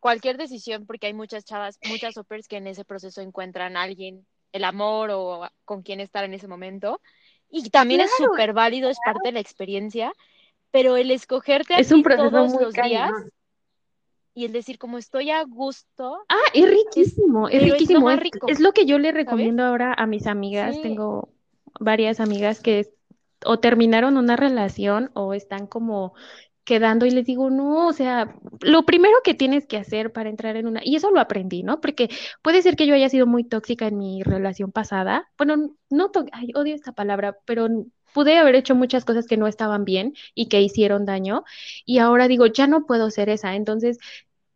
[0.00, 4.26] cualquier decisión, porque hay muchas chavas, muchas opers que en ese proceso encuentran a alguien,
[4.52, 7.00] el amor o con quien estar en ese momento.
[7.48, 10.12] Y también es súper válido, es parte de la experiencia,
[10.70, 13.10] pero el escogerte es un proceso todos los días
[14.34, 16.18] y el decir como estoy a gusto.
[16.28, 18.10] Ah, es riquísimo, es, riquísimo.
[18.10, 20.80] Es, lo que yo le recomiendo ahora a mis amigas.
[20.82, 21.28] Tengo
[21.78, 22.88] varias amigas que
[23.44, 26.14] o terminaron una relación o están como
[26.64, 30.56] quedando y les digo, no, o sea, lo primero que tienes que hacer para entrar
[30.56, 31.80] en una, y eso lo aprendí, ¿no?
[31.80, 32.08] Porque
[32.40, 36.52] puede ser que yo haya sido muy tóxica en mi relación pasada, bueno, no, ay,
[36.54, 37.66] odio esta palabra, pero
[38.14, 41.44] pude haber hecho muchas cosas que no estaban bien y que hicieron daño,
[41.84, 43.98] y ahora digo, ya no puedo ser esa, entonces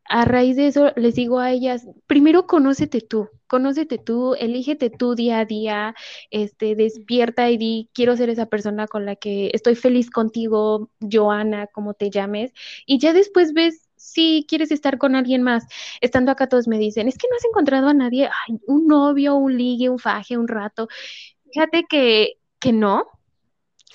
[0.08, 5.14] a raíz de eso les digo a ellas, primero conócete tú, conócete tú, elígete tú
[5.16, 5.94] día a día,
[6.30, 11.66] este, despierta y di, quiero ser esa persona con la que estoy feliz contigo, Joana,
[11.68, 12.52] como te llames,
[12.86, 15.64] y ya después ves si quieres estar con alguien más.
[16.00, 19.34] Estando acá todos me dicen, es que no has encontrado a nadie, Ay, un novio,
[19.36, 20.88] un ligue, un faje, un rato.
[21.52, 23.06] Fíjate que, que no,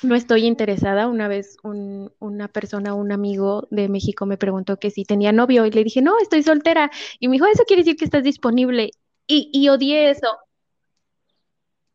[0.03, 1.07] no estoy interesada.
[1.07, 5.71] Una vez una persona, un amigo de México me preguntó que si tenía novio y
[5.71, 6.91] le dije, no, estoy soltera.
[7.19, 8.91] Y me dijo, eso quiere decir que estás disponible.
[9.27, 10.27] Y, y odié eso.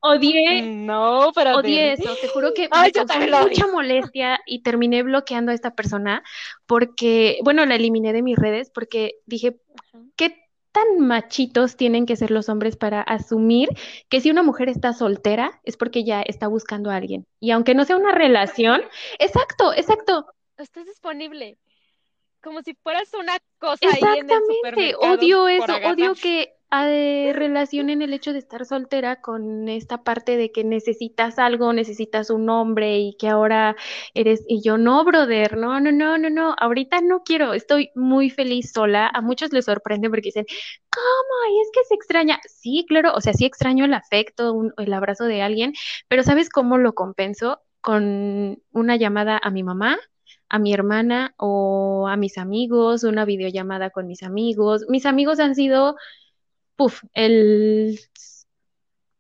[0.01, 0.63] Odié.
[0.63, 1.57] No, pero.
[1.57, 2.15] Odié eso.
[2.21, 6.23] Te juro que me causó mucha molestia y terminé bloqueando a esta persona
[6.67, 9.57] porque, bueno, la eliminé de mis redes porque dije,
[10.17, 10.46] ¿qué
[10.77, 13.71] tan machitos tienen que ser los hombres para asumir
[14.11, 17.27] que si una mujer está soltera es porque ya está buscando a alguien.
[17.41, 18.83] Y aunque no sea una relación,
[19.19, 20.27] exacto, exacto.
[20.59, 21.57] Estás disponible.
[22.43, 27.91] Como si fueras una cosa ahí en el Exactamente, odio eso, odio que de relación
[27.91, 32.51] en el hecho de estar soltera con esta parte de que necesitas algo, necesitas un
[32.51, 33.77] hombre y que ahora
[34.15, 38.31] eres, y yo no, brother, no, no, no, no, no, ahorita no quiero, estoy muy
[38.31, 40.47] feliz sola, a muchos les sorprende porque dicen,
[40.91, 41.55] ¿cómo?
[41.57, 45.25] Y es que se extraña, sí, claro, o sea, sí extraño el afecto, el abrazo
[45.25, 45.73] de alguien,
[46.09, 47.61] pero ¿sabes cómo lo compenso?
[47.81, 49.99] Con una llamada a mi mamá,
[50.49, 54.85] a mi hermana o a mis amigos, una videollamada con mis amigos.
[54.89, 55.97] Mis amigos han sido
[56.77, 57.99] puf, el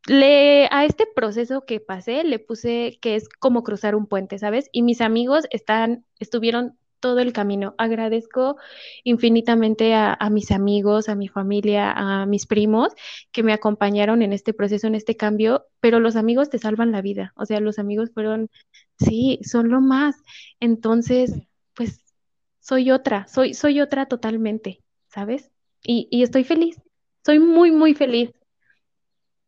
[0.06, 4.68] le a este proceso que pasé le puse que es como cruzar un puente, ¿sabes?
[4.72, 7.74] Y mis amigos están estuvieron todo el camino.
[7.78, 8.56] Agradezco
[9.04, 12.92] infinitamente a, a, mis amigos, a mi familia, a mis primos
[13.32, 17.02] que me acompañaron en este proceso, en este cambio, pero los amigos te salvan la
[17.02, 17.32] vida.
[17.36, 18.50] O sea, los amigos fueron,
[18.98, 20.16] sí, son lo más.
[20.60, 21.34] Entonces,
[21.74, 22.00] pues
[22.60, 25.50] soy otra, soy, soy otra totalmente, ¿sabes?
[25.84, 26.76] Y, y estoy feliz.
[27.26, 28.30] Soy muy, muy feliz.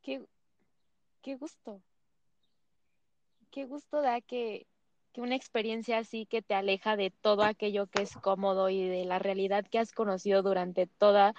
[0.03, 0.21] Qué,
[1.23, 1.81] qué gusto.
[3.53, 4.67] Qué gusto da que,
[5.13, 9.05] que una experiencia así que te aleja de todo aquello que es cómodo y de
[9.05, 11.35] la realidad que has conocido durante toda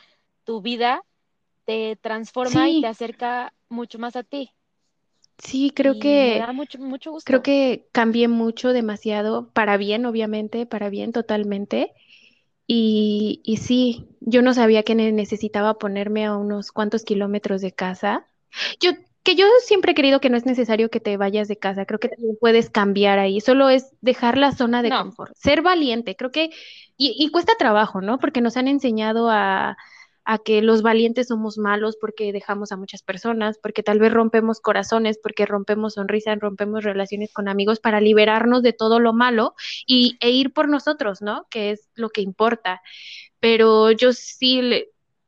[0.46, 1.04] tu vida,
[1.66, 4.54] te transforma y te acerca mucho más a ti.
[5.40, 7.30] Sí, creo que me da mucho, mucho gusto.
[7.30, 11.94] creo que cambié mucho, demasiado, para bien, obviamente, para bien, totalmente.
[12.72, 18.28] Y, y sí, yo no sabía que necesitaba ponerme a unos cuantos kilómetros de casa.
[18.80, 18.92] Yo,
[19.24, 22.00] que yo siempre he querido que no es necesario que te vayas de casa, creo
[22.00, 26.32] que también puedes cambiar ahí, solo es dejar la zona de confort, ser valiente, creo
[26.32, 26.52] que,
[26.96, 28.20] y, y cuesta trabajo, ¿no?
[28.20, 29.76] Porque nos han enseñado a,
[30.26, 34.60] a que los valientes somos malos porque dejamos a muchas personas, porque tal vez rompemos
[34.60, 39.56] corazones, porque rompemos sonrisas, rompemos relaciones con amigos para liberarnos de todo lo malo
[39.86, 41.48] y, e ir por nosotros, ¿no?
[41.50, 42.82] Que es lo que importa.
[43.40, 44.86] Pero yo sí,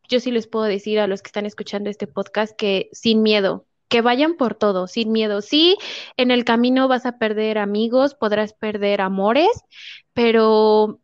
[0.08, 3.66] yo sí les puedo decir a los que están escuchando este podcast que sin miedo,
[3.88, 5.42] que vayan por todo, sin miedo.
[5.42, 5.78] Sí,
[6.16, 9.50] en el camino vas a perder amigos, podrás perder amores,
[10.14, 11.02] pero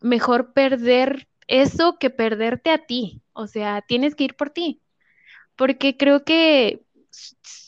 [0.00, 3.22] mejor perder eso que perderte a ti.
[3.32, 4.80] O sea, tienes que ir por ti.
[5.56, 6.82] Porque creo que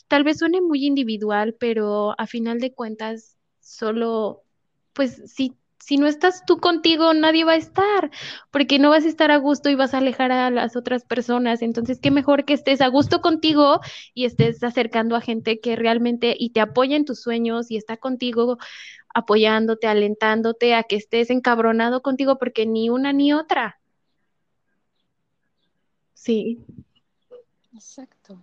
[0.07, 4.43] tal vez suene muy individual, pero a final de cuentas, solo,
[4.93, 8.09] pues si, si no estás tú contigo, nadie va a estar,
[8.51, 11.61] porque no vas a estar a gusto y vas a alejar a las otras personas.
[11.61, 13.81] Entonces, qué mejor que estés a gusto contigo
[14.13, 17.97] y estés acercando a gente que realmente y te apoya en tus sueños y está
[17.97, 18.57] contigo
[19.13, 23.79] apoyándote, alentándote a que estés encabronado contigo porque ni una ni otra.
[26.13, 26.59] Sí.
[27.73, 28.39] Exacto.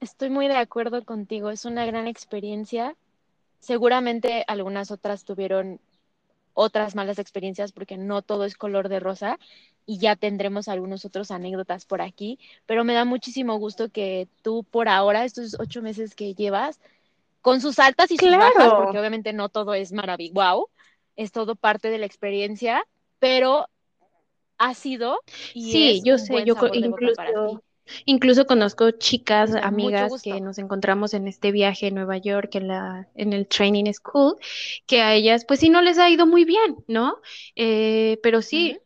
[0.00, 2.94] Estoy muy de acuerdo contigo, es una gran experiencia.
[3.60, 5.80] Seguramente algunas otras tuvieron
[6.52, 9.38] otras malas experiencias porque no todo es color de rosa
[9.84, 14.64] y ya tendremos algunos otros anécdotas por aquí, pero me da muchísimo gusto que tú
[14.64, 16.80] por ahora, estos ocho meses que llevas,
[17.46, 20.68] con sus altas y sus bajas, porque obviamente no todo es maravilloso, wow,
[21.14, 22.84] es todo parte de la experiencia,
[23.20, 23.68] pero
[24.58, 25.20] ha sido
[25.54, 27.62] y sí, yo sé, yo incluso
[28.04, 33.06] incluso conozco chicas, amigas que nos encontramos en este viaje en Nueva York en la
[33.14, 34.34] en el training school,
[34.84, 37.20] que a ellas pues sí no les ha ido muy bien, ¿no?
[37.54, 38.76] Eh, pero sí,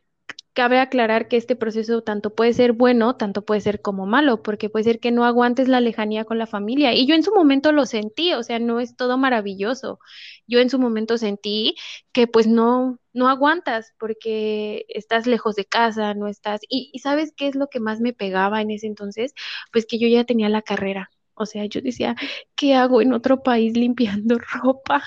[0.61, 4.69] cabe aclarar que este proceso tanto puede ser bueno, tanto puede ser como malo, porque
[4.69, 6.93] puede ser que no aguantes la lejanía con la familia.
[6.93, 10.01] Y yo en su momento lo sentí, o sea, no es todo maravilloso.
[10.47, 11.77] Yo en su momento sentí
[12.13, 16.61] que pues no, no aguantas porque estás lejos de casa, no estás.
[16.69, 19.33] Y, y sabes qué es lo que más me pegaba en ese entonces?
[19.73, 21.11] Pues que yo ya tenía la carrera.
[21.33, 22.17] O sea, yo decía,
[22.55, 25.03] ¿qué hago en otro país limpiando ropa?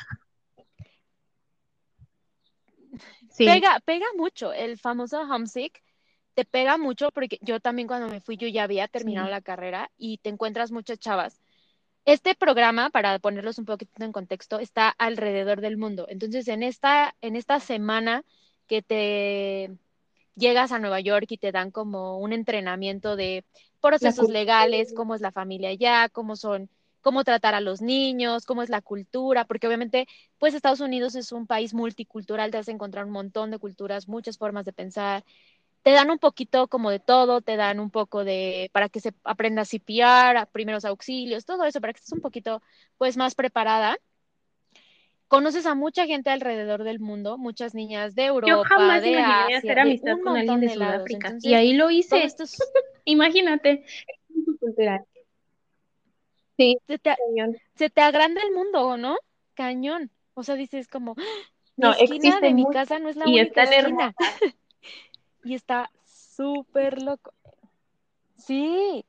[3.37, 5.81] Pega, pega mucho, el famoso homesick
[6.33, 9.91] te pega mucho porque yo también cuando me fui yo ya había terminado la carrera
[9.97, 11.39] y te encuentras muchas chavas.
[12.05, 16.05] Este programa, para ponerlos un poquito en contexto, está alrededor del mundo.
[16.09, 18.25] Entonces, en esta, en esta semana
[18.67, 19.71] que te
[20.35, 23.45] llegas a Nueva York y te dan como un entrenamiento de
[23.79, 26.69] procesos legales, cómo es la familia allá, cómo son
[27.03, 30.07] cómo tratar a los niños, cómo es la cultura, porque obviamente,
[30.39, 34.07] pues Estados Unidos es un país multicultural, te vas a encontrar un montón de culturas,
[34.07, 35.23] muchas formas de pensar.
[35.83, 39.13] Te dan un poquito como de todo, te dan un poco de, para que se
[39.25, 42.61] aprenda a CPR, primeros auxilios, todo eso, para que estés un poquito,
[42.97, 43.97] pues, más preparada.
[45.27, 49.43] conoces a mucha gente alrededor del mundo, muchas niñas de Yo Europa, jamás de imaginé
[49.43, 50.73] Asia, hacer amistad con alguien de de.
[50.73, 51.35] Sudáfrica.
[51.41, 52.27] Y ahí lo hice.
[53.05, 53.83] Imagínate.
[54.61, 55.03] Cultural.
[56.57, 57.57] Sí, se te, cañón.
[57.75, 59.17] se te agranda el mundo, ¿no?
[59.55, 60.11] Cañón.
[60.33, 61.21] O sea, dices como, "Ah,
[61.77, 64.15] mi No, esquina existe de mi casa no es la y única esquina.
[65.43, 67.33] Y está súper loco.
[68.37, 69.05] Sí.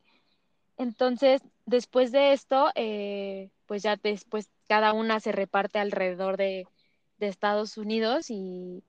[0.76, 6.66] Entonces, después de esto, eh, pues ya después cada una se reparte alrededor de,
[7.18, 8.82] de Estados Unidos y,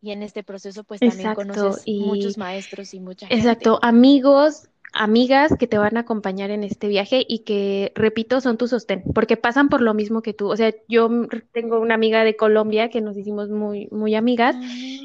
[0.00, 3.40] y en este proceso pues también Exacto, conoces y muchos maestros y mucha gente.
[3.40, 8.56] exacto, amigos, amigas que te van a acompañar en este viaje y que, repito, son
[8.58, 10.48] tu sostén, porque pasan por lo mismo que tú.
[10.48, 11.10] O sea, yo
[11.52, 14.60] tengo una amiga de Colombia que nos hicimos muy, muy amigas Ah,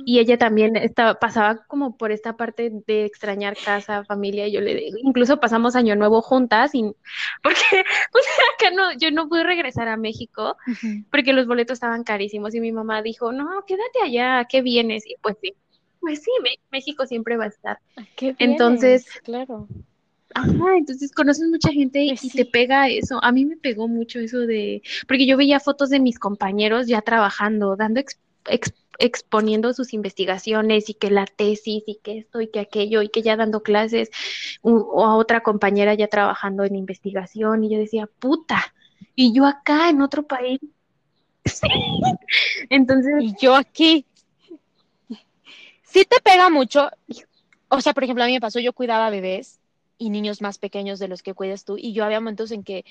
[0.06, 4.62] y ella también estaba, pasaba como por esta parte de extrañar casa, familia, y yo
[4.62, 6.84] le digo, incluso pasamos Año Nuevo juntas y
[7.44, 10.58] porque, o sea, acá no, yo no pude regresar a México
[11.12, 15.06] porque los boletos estaban carísimos y mi mamá dijo, no, quédate allá, ¿a qué vienes?
[15.08, 15.56] Y pues sí,
[16.04, 16.32] pues sí,
[16.70, 17.80] México siempre va a estar.
[17.96, 19.06] ¿A qué Entonces?
[19.24, 19.68] Claro.
[20.36, 23.24] Ajá, entonces conoces mucha gente y Pues te pega eso.
[23.24, 27.02] A mí me pegó mucho eso de, porque yo veía fotos de mis compañeros ya
[27.02, 32.48] trabajando, dando ex- ex- exponiendo sus investigaciones y que la tesis y que esto y
[32.50, 34.10] que aquello y que ya dando clases,
[34.62, 38.74] u- o a otra compañera ya trabajando en investigación y yo decía, puta,
[39.16, 40.60] y yo acá en otro país.
[41.46, 41.68] Sí.
[42.70, 44.06] Entonces, Y yo aquí.
[45.94, 46.90] Sí te pega mucho.
[47.70, 49.60] O sea, por ejemplo, a mí me pasó, yo cuidaba bebés
[50.00, 52.84] y niños más pequeños de los que cuidas tú, y yo había momentos en que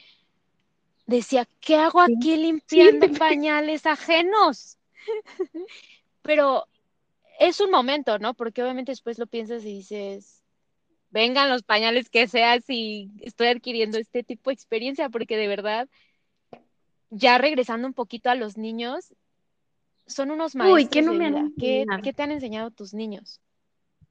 [1.07, 3.19] decía, ¿qué hago aquí limpiando Sí.
[3.19, 4.79] pañales ajenos?
[6.23, 6.69] Pero
[7.41, 8.35] es un momento, ¿no?
[8.35, 10.41] Porque obviamente después lo piensas y dices,
[11.11, 15.89] vengan los pañales que sea si estoy adquiriendo este tipo de experiencia, porque de verdad,
[17.11, 19.13] ya regresando un poquito a los niños,
[20.15, 21.53] son unos uy, ¿qué maestros no me han.
[21.59, 23.41] ¿Qué, te han enseñado tus niños?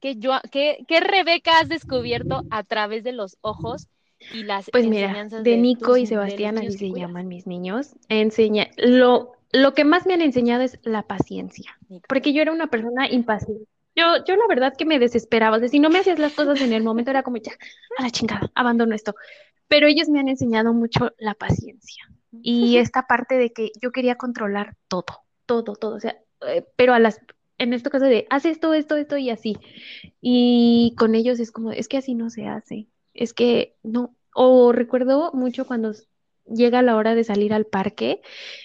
[0.00, 3.88] ¿Qué, yo, qué, qué Rebeca has descubierto a través de los ojos
[4.32, 7.08] y las Pues mira, enseñanzas de de, Nico y Sebastián, así se cuidas?
[7.08, 12.06] llaman mis niños, enseña, lo, lo que más me han enseñado es la paciencia, Nico.
[12.08, 13.64] porque yo era una persona impaciente.
[13.94, 16.60] Yo, yo la verdad que me desesperaba, o sea, si no me hacías las cosas
[16.62, 17.52] en el momento era como ya,
[17.98, 19.14] a la chingada, abandono esto.
[19.68, 24.16] Pero ellos me han enseñado mucho la paciencia y esta parte de que yo quería
[24.16, 25.04] controlar todo,
[25.62, 27.20] todo, todo, o sea, eh, pero a las,
[27.58, 29.56] en este caso de, haz esto, esto, esto y así.
[30.20, 34.16] Y con ellos es como, es que así no se hace, es que no.
[34.34, 35.92] O recuerdo mucho cuando
[36.46, 38.20] llega la hora de salir al parque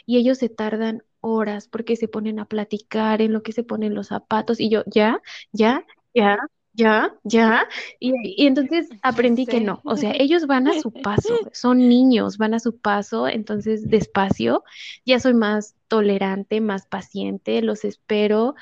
[0.06, 3.94] y ellos se tardan horas porque se ponen a platicar en lo que se ponen
[3.96, 5.22] los zapatos y yo, ya,
[5.52, 6.38] ya, ya.
[6.78, 7.68] Ya, ya,
[8.00, 12.38] y, y entonces aprendí que no, o sea, ellos van a su paso, son niños,
[12.38, 14.64] van a su paso, entonces despacio,
[15.04, 18.54] ya soy más tolerante, más paciente, los espero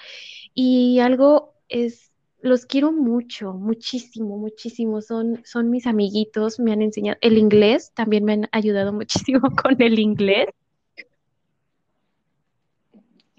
[0.54, 5.02] y algo es, los quiero mucho, muchísimo, muchísimo.
[5.02, 9.82] Son, son mis amiguitos, me han enseñado el inglés, también me han ayudado muchísimo con
[9.82, 10.48] el inglés.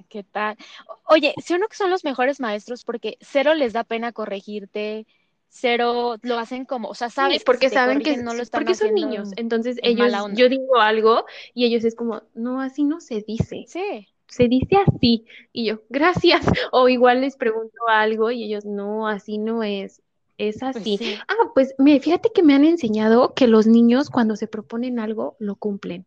[0.09, 0.57] ¿Qué tal?
[1.05, 5.07] Oye, si uno que son los mejores maestros porque cero les da pena corregirte,
[5.49, 8.95] cero lo hacen como, o sea, sabes porque saben que, no lo están porque son
[8.95, 13.01] niños, en, entonces en ellos, yo digo algo y ellos es como, no, así no
[13.01, 13.65] se dice.
[13.67, 15.25] Sí, se dice así.
[15.53, 16.45] Y yo, gracias.
[16.73, 20.03] O igual les pregunto algo y ellos, no, así no es.
[20.39, 20.99] Es pues así.
[20.99, 21.17] sí.
[21.29, 25.37] Ah, pues me, fíjate que me han enseñado que los niños cuando se proponen algo,
[25.39, 26.07] lo cumplen.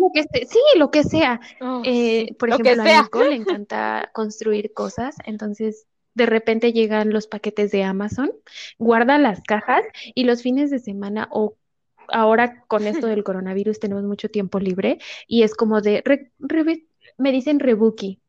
[0.00, 1.40] Lo que se- sí, lo que sea.
[1.60, 3.02] Oh, Eh, por ejemplo, a.
[3.02, 8.32] Nico le encanta construir cosas, entonces de repente llegan los paquetes de Amazon,
[8.78, 9.82] guarda las cajas
[10.14, 11.56] y los fines de semana o
[12.08, 14.98] ahora con esto del coronavirus tenemos mucho tiempo libre
[15.28, 16.32] y es como de, re-
[17.18, 18.20] me dicen Rebuki,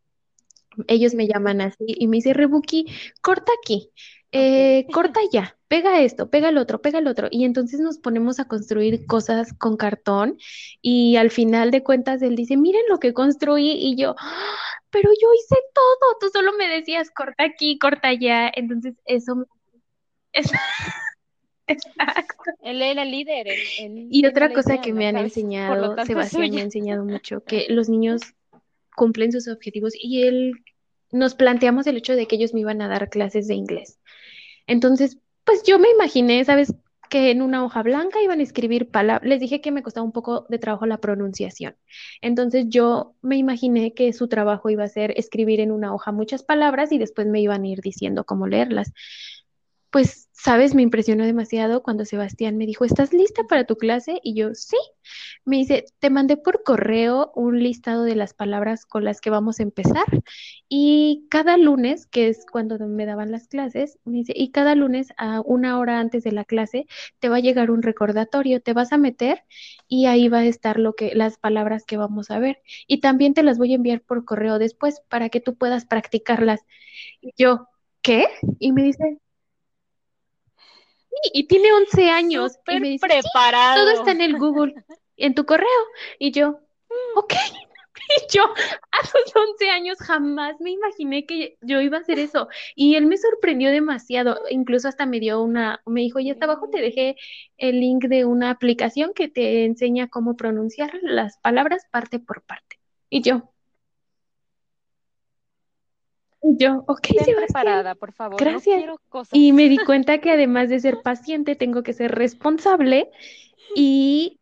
[0.87, 2.85] ellos me llaman así y me dice Rebuki,
[3.21, 3.91] corta aquí,
[4.31, 7.27] eh, corta ya, pega esto, pega el otro, pega el otro.
[7.31, 10.37] Y entonces nos ponemos a construir cosas con cartón
[10.81, 14.55] y al final de cuentas él dice, miren lo que construí y yo, "Ah,
[14.89, 18.51] pero yo hice todo, tú solo me decías corta aquí, corta allá.
[18.53, 19.45] Entonces eso me...
[20.33, 20.51] es-
[21.67, 22.51] Exacto.
[22.63, 26.63] Él era líder, él, él Y otra cosa que me han enseñado, Sebastián me ha
[26.63, 28.21] enseñado mucho, que los niños
[29.01, 30.53] cumplen sus objetivos y él
[31.11, 33.99] nos planteamos el hecho de que ellos me iban a dar clases de inglés.
[34.67, 36.75] Entonces, pues yo me imaginé, ¿sabes?
[37.09, 39.27] Que en una hoja blanca iban a escribir palabras.
[39.27, 41.75] Les dije que me costaba un poco de trabajo la pronunciación.
[42.21, 46.43] Entonces yo me imaginé que su trabajo iba a ser escribir en una hoja muchas
[46.43, 48.93] palabras y después me iban a ir diciendo cómo leerlas.
[49.91, 54.19] Pues, sabes, me impresionó demasiado cuando Sebastián me dijo, ¿estás lista para tu clase?
[54.23, 54.77] Y yo, sí.
[55.45, 59.59] Me dice, te mandé por correo un listado de las palabras con las que vamos
[59.59, 60.05] a empezar.
[60.69, 65.09] Y cada lunes, que es cuando me daban las clases, me dice, y cada lunes
[65.17, 66.87] a una hora antes de la clase
[67.19, 69.43] te va a llegar un recordatorio, te vas a meter
[69.87, 72.61] y ahí va a estar lo que, las palabras que vamos a ver.
[72.87, 76.61] Y también te las voy a enviar por correo después para que tú puedas practicarlas.
[77.21, 77.67] Y yo,
[78.01, 78.27] ¿qué?
[78.59, 79.19] Y me dice,
[81.33, 82.53] y tiene 11 años.
[82.67, 83.81] y me dice, preparado.
[83.81, 84.75] todo está en el Google,
[85.17, 85.67] en tu correo.
[86.19, 86.59] Y yo,
[87.15, 87.33] ok.
[88.17, 92.49] Y yo, a sus 11 años jamás me imaginé que yo iba a hacer eso.
[92.75, 94.37] Y él me sorprendió demasiado.
[94.49, 97.15] Incluso hasta me dio una, me dijo, y hasta abajo te dejé
[97.57, 102.79] el link de una aplicación que te enseña cómo pronunciar las palabras parte por parte.
[103.09, 103.50] Y yo,
[106.41, 108.39] yo, ok, Ten preparada, por favor.
[108.39, 108.83] Gracias.
[109.31, 113.11] Y me di cuenta que además de ser paciente, tengo que ser responsable
[113.75, 114.39] y,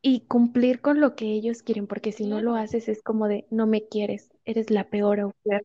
[0.00, 3.46] y cumplir con lo que ellos quieren, porque si no lo haces es como de,
[3.50, 5.64] no me quieres, eres la peor autor.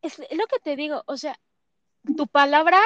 [0.00, 1.38] Es lo que te digo, o sea,
[2.16, 2.78] tu palabra,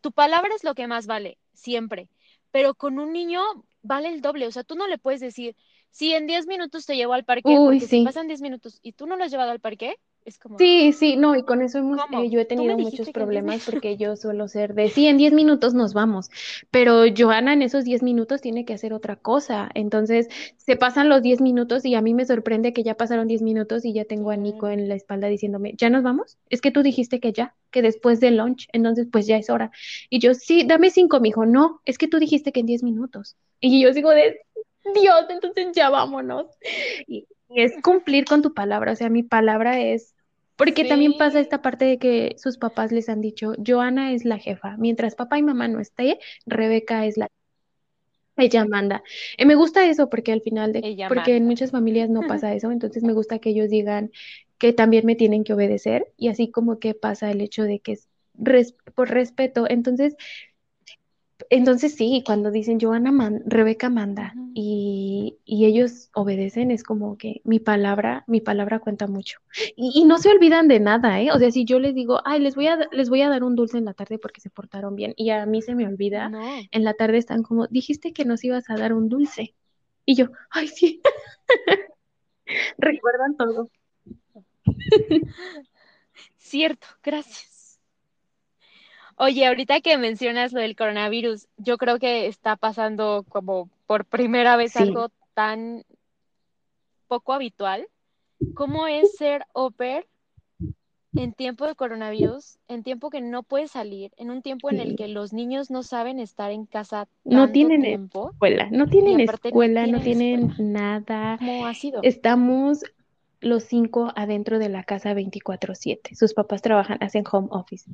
[0.00, 2.08] tu palabra es lo que más vale, siempre,
[2.52, 3.42] pero con un niño
[3.82, 5.56] vale el doble, o sea, tú no le puedes decir,
[5.96, 7.86] si en 10 minutos te llevo al parque, Uy, sí.
[7.86, 10.58] si pasan 10 minutos y tú no lo has llevado al parque, es como...
[10.58, 14.14] Sí, sí, no, y con eso hemos, eh, yo he tenido muchos problemas porque yo
[14.14, 16.28] suelo ser de, sí, en 10 minutos nos vamos,
[16.70, 20.28] pero Joana en esos 10 minutos tiene que hacer otra cosa, entonces
[20.58, 23.86] se pasan los 10 minutos y a mí me sorprende que ya pasaron 10 minutos
[23.86, 26.36] y ya tengo a Nico en la espalda diciéndome, ¿ya nos vamos?
[26.50, 29.70] Es que tú dijiste que ya, que después del lunch, entonces pues ya es hora.
[30.10, 32.82] Y yo, sí, dame 5, me dijo, no, es que tú dijiste que en 10
[32.82, 33.36] minutos.
[33.60, 34.45] Y yo sigo de,
[34.94, 36.46] Dios, entonces ya vámonos.
[37.06, 40.14] Y, es cumplir con tu palabra, o sea, mi palabra es,
[40.56, 44.38] porque también pasa esta parte de que sus papás les han dicho, Joana es la
[44.38, 47.28] jefa, mientras papá y mamá no esté, Rebeca es la
[48.38, 49.02] ella manda.
[49.38, 52.70] Y me gusta eso porque al final de, porque en muchas familias no pasa eso,
[52.70, 54.10] entonces me gusta que ellos digan
[54.58, 57.92] que también me tienen que obedecer y así como que pasa el hecho de que
[57.92, 58.08] es
[58.94, 59.66] por respeto.
[59.68, 60.16] Entonces,
[61.50, 67.58] entonces sí, cuando dicen Joana man, Rebeca manda y, ellos obedecen, es como que mi
[67.58, 69.38] palabra, mi palabra cuenta mucho.
[69.76, 71.30] Y, no se olvidan de nada, ¿eh?
[71.32, 73.56] O sea, si yo les digo, ay, les voy a, les voy a dar un
[73.56, 76.30] dulce en la tarde porque se portaron bien, y a mí se me olvida,
[76.70, 79.54] en la tarde están como, dijiste que nos ibas a dar un dulce.
[80.04, 81.02] Y yo, ay, sí.
[82.78, 83.70] Recuerdan todo.
[86.36, 87.55] Cierto, gracias.
[89.16, 94.56] Oye, ahorita que mencionas lo del coronavirus, yo creo que está pasando como por primera
[94.56, 95.84] vez algo tan
[97.08, 97.88] poco habitual.
[98.54, 100.06] ¿Cómo es ser oper
[101.14, 104.96] en tiempo de coronavirus, en tiempo que no puedes salir, en un tiempo en el
[104.96, 110.00] que los niños no saben estar en casa no tienen escuela, no tienen escuela, no
[110.00, 111.38] tienen, nada.
[111.38, 112.00] ¿Cómo ha sido?
[112.02, 112.84] Estamos
[113.40, 116.14] los cinco adentro de la casa 24/7.
[116.14, 117.90] Sus papás trabajan, hacen home office.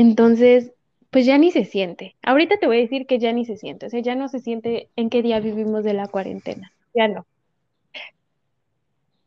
[0.00, 0.72] Entonces,
[1.10, 2.16] pues ya ni se siente.
[2.22, 4.40] Ahorita te voy a decir que ya ni se siente, o sea, ya no se
[4.40, 7.26] siente en qué día vivimos de la cuarentena, ya no.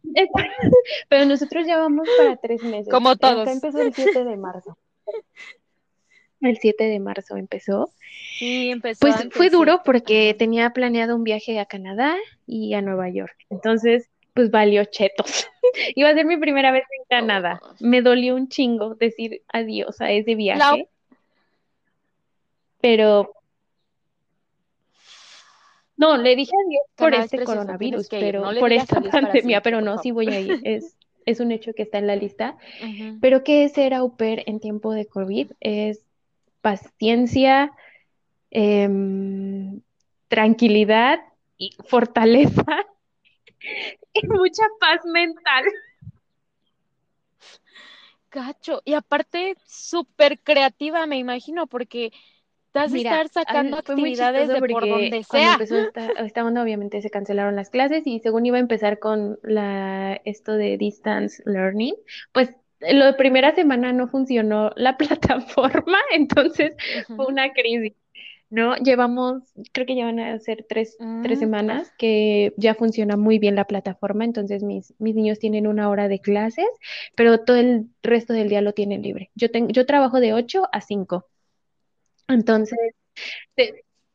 [1.09, 2.89] Pero nosotros ya vamos para tres meses.
[2.89, 3.47] Como todos.
[3.47, 4.75] empezó el 7 de marzo.
[6.41, 7.93] El 7 de marzo empezó.
[8.39, 9.01] Sí, empezó.
[9.01, 12.15] Pues fue duro porque tenía planeado un viaje a Canadá
[12.47, 13.35] y a Nueva York.
[13.51, 15.47] Entonces, pues valió chetos.
[15.95, 17.61] Iba a ser mi primera vez en Canadá.
[17.79, 20.87] Me dolió un chingo decir adiós a ese viaje.
[22.81, 23.31] Pero
[25.95, 30.27] no, le dije adiós por este coronavirus, pero por esta pandemia, pero no, sí voy
[30.27, 30.59] a ir.
[30.63, 32.57] Es, es un hecho que está en la lista.
[33.21, 35.51] Pero ¿qué es ser au pair en tiempo de COVID?
[35.61, 36.05] Es
[36.61, 37.71] paciencia,
[38.51, 39.81] em,
[40.27, 41.19] tranquilidad
[41.57, 42.65] y fortaleza
[44.13, 45.65] y mucha paz mental.
[48.29, 52.11] Cacho, y aparte súper creativa, me imagino, porque
[52.71, 55.53] te has de estar sacando actividades de por donde sea.
[55.53, 59.37] Empezó esta, esta, onda, obviamente se cancelaron las clases y según iba a empezar con
[59.43, 61.93] la esto de distance learning,
[62.31, 66.75] pues la primera semana no funcionó la plataforma, entonces
[67.15, 67.93] fue una crisis.
[68.53, 68.75] ¿No?
[68.75, 69.41] Llevamos,
[69.71, 73.55] creo que ya van a ser tres, tres mm, semanas que ya funciona muy bien
[73.55, 76.67] la plataforma, entonces mis, mis niños tienen una hora de clases,
[77.15, 79.31] pero todo el resto del día lo tienen libre.
[79.33, 81.25] Yo, tengo, yo trabajo de 8 a 5.
[82.27, 82.77] Entonces,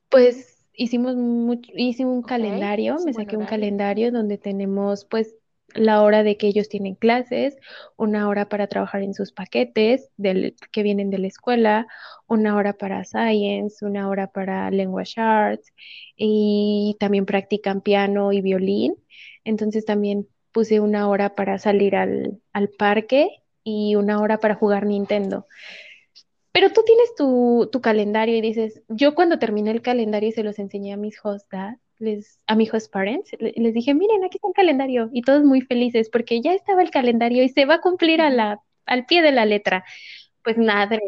[0.09, 5.35] pues hicimos mucho, hice un calendario, me saqué un calendario donde tenemos pues
[5.79, 7.57] la hora de que ellos tienen clases,
[7.97, 10.11] una hora para trabajar en sus paquetes
[10.73, 11.87] que vienen de la escuela,
[12.27, 15.73] una hora para science, una hora para language arts
[16.17, 18.95] y también practican piano y violín.
[19.45, 24.87] Entonces también puse una hora para salir al, al parque y una hora para jugar
[24.87, 25.47] Nintendo.
[26.53, 30.43] Pero tú tienes tu, tu, calendario y dices, yo cuando terminé el calendario y se
[30.43, 31.49] los enseñé a mis host
[31.99, 35.11] les, a mis host parents, les dije, miren, aquí está el calendario.
[35.13, 38.31] Y todos muy felices porque ya estaba el calendario y se va a cumplir a
[38.31, 39.85] la, al pie de la letra.
[40.43, 41.01] Pues madre,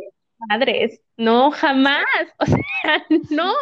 [0.48, 2.04] madres, no, jamás.
[2.38, 3.52] O sea, no,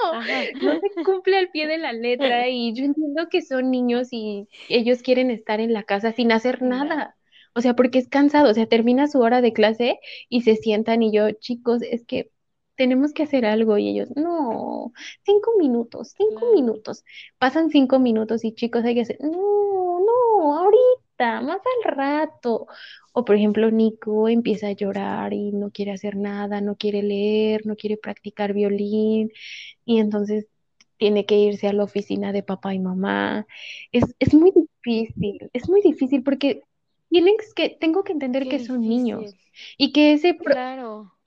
[0.62, 2.49] no se cumple al pie de la letra.
[2.49, 6.62] Y yo entiendo que son niños y ellos quieren estar en la casa sin hacer
[6.62, 7.16] nada.
[7.55, 9.99] O sea, porque es cansado, o sea, termina su hora de clase
[10.29, 12.31] y se sientan y yo, chicos, es que
[12.79, 14.93] tenemos que hacer algo y ellos, no,
[15.24, 17.05] cinco minutos, cinco minutos.
[17.37, 22.68] Pasan cinco minutos y chicos hay que hacer, no, no, ahorita, más al rato.
[23.12, 27.66] O por ejemplo, Nico empieza a llorar y no quiere hacer nada, no quiere leer,
[27.66, 29.33] no quiere practicar violín
[29.85, 30.47] y entonces
[30.99, 33.47] tiene que irse a la oficina de papá y mamá.
[33.91, 36.62] Es, es muy difícil, es muy difícil porque
[37.11, 39.35] tienes que, tengo que entender que son niños
[39.76, 40.37] y que ese...
[40.37, 41.18] Claro.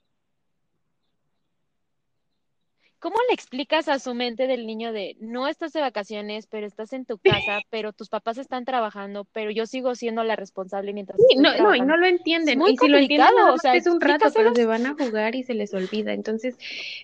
[3.01, 6.93] ¿Cómo le explicas a su mente del niño de no estás de vacaciones, pero estás
[6.93, 11.19] en tu casa, pero tus papás están trabajando, pero yo sigo siendo la responsable mientras
[11.27, 12.61] sí, no, no, y no lo entienden.
[12.61, 15.41] y si lo entienden, o sea, es un rato, pero se van a jugar y
[15.41, 16.13] se les olvida.
[16.13, 16.55] Entonces,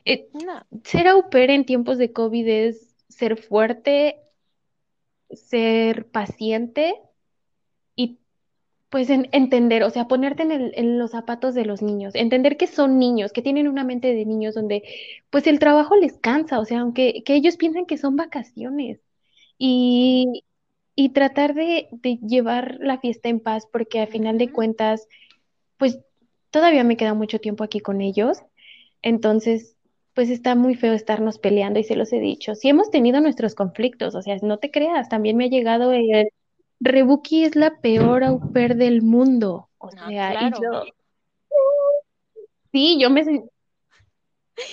[0.06, 0.28] eh,
[0.84, 4.20] ser au pair en tiempos de COVID es ser fuerte,
[5.32, 7.02] ser paciente
[8.90, 12.58] pues en, entender, o sea, ponerte en, el, en, los zapatos de los niños, entender
[12.58, 14.84] que son niños, que tienen una mente de niños donde
[15.30, 19.00] pues el trabajo les cansa, o sea, aunque que ellos piensan que son vacaciones
[19.58, 20.44] y,
[20.96, 25.08] y tratar de, de, llevar la fiesta en paz, porque a final de cuentas,
[25.78, 26.00] pues
[26.52, 28.40] todavía me queda mucho tiempo aquí con ellos,
[29.02, 29.76] entonces
[30.14, 32.56] pues está muy feo estarnos peleando y se los he dicho.
[32.56, 36.30] Sí hemos tenido nuestros conflictos, o sea, no te creas, también me ha llegado el,
[36.80, 39.69] Rebuki es la peor au pair del mundo.
[39.78, 40.84] O sea, y yo.
[42.71, 43.21] Sí, yo me.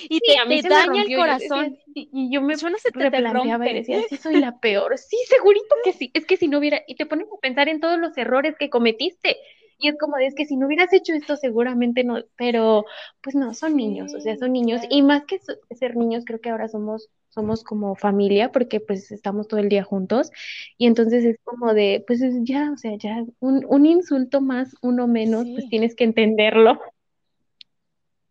[0.09, 1.79] Y te, a mí te daña el corazón.
[1.95, 4.97] y, yo me no se te replanteaba y decía, sí, soy la peor.
[4.99, 6.11] Sí, segurito que sí.
[6.15, 6.83] Es que si no hubiera.
[6.87, 9.37] Y te pones a pensar en todos los errores que cometiste.
[9.79, 12.85] Y es como, es que si no hubieras hecho esto, seguramente no, pero
[13.23, 14.81] pues no, son niños, o sea, son niños.
[14.89, 15.41] Y más que
[15.75, 19.83] ser niños, creo que ahora somos, somos como familia, porque pues estamos todo el día
[19.83, 20.31] juntos.
[20.79, 25.09] Y entonces es como de, pues ya, o sea, ya, un, un insulto más, uno
[25.09, 26.81] menos, pues tienes que entenderlo.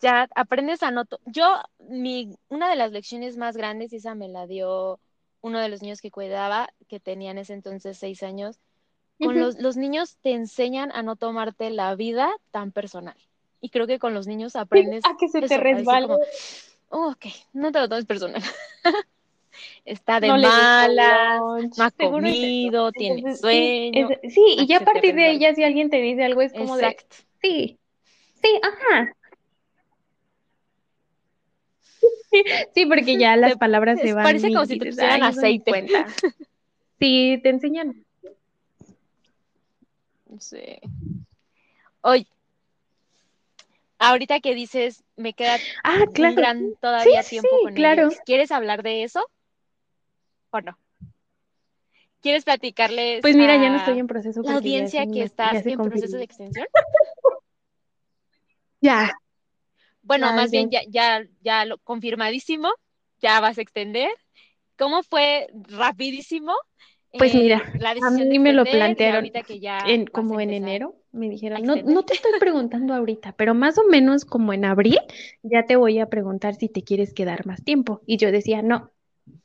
[0.00, 1.20] ya aprendes a notar.
[1.26, 5.00] Yo, mi, una de las lecciones más grandes, esa me la dio
[5.40, 8.58] uno de los niños que cuidaba, que tenía en ese entonces seis años,
[9.20, 13.16] con los, los, niños te enseñan a no tomarte la vida tan personal.
[13.60, 16.06] Y creo que con los niños aprendes a que se te resbale.
[16.90, 18.42] Oh, ok, no te lo tomes personal.
[19.84, 21.40] Está de mala,
[21.76, 24.08] no ha comido, tiene sueño.
[24.28, 27.16] sí, y ya a partir de ella, si alguien te dice algo, es como Exacto.
[27.16, 27.24] de.
[27.42, 27.78] Sí,
[28.42, 29.12] sí, ajá.
[32.74, 34.24] Sí, porque ya las palabras se van.
[34.24, 35.70] Parece como si te pusieran aceite.
[35.70, 36.06] Cuenta.
[37.00, 38.04] Sí, te enseñan.
[40.40, 40.80] Sí.
[42.00, 42.26] Oye,
[43.98, 46.36] ahorita que dices, me queda ah, claro.
[46.36, 48.08] gran todavía tiempo con claro.
[48.08, 48.18] ellos.
[48.24, 49.28] ¿Quieres hablar de eso?
[50.50, 50.78] ¿O no?
[52.20, 53.20] ¿Quieres platicarles?
[53.22, 54.42] Pues mira, ya no estoy en proceso.
[54.42, 56.66] La audiencia que está en proceso de extensión.
[58.80, 59.14] ya,
[60.08, 62.70] bueno, más bien ya, ya, ya lo confirmadísimo,
[63.20, 64.10] ya vas a extender.
[64.78, 66.54] ¿Cómo fue rapidísimo?
[67.16, 69.30] Pues mira, eh, a mí me lo plantearon
[69.86, 73.84] en, como en enero, me dijeron, no, no te estoy preguntando ahorita, pero más o
[73.90, 74.98] menos como en abril
[75.42, 78.02] ya te voy a preguntar si te quieres quedar más tiempo.
[78.06, 78.92] Y yo decía, no,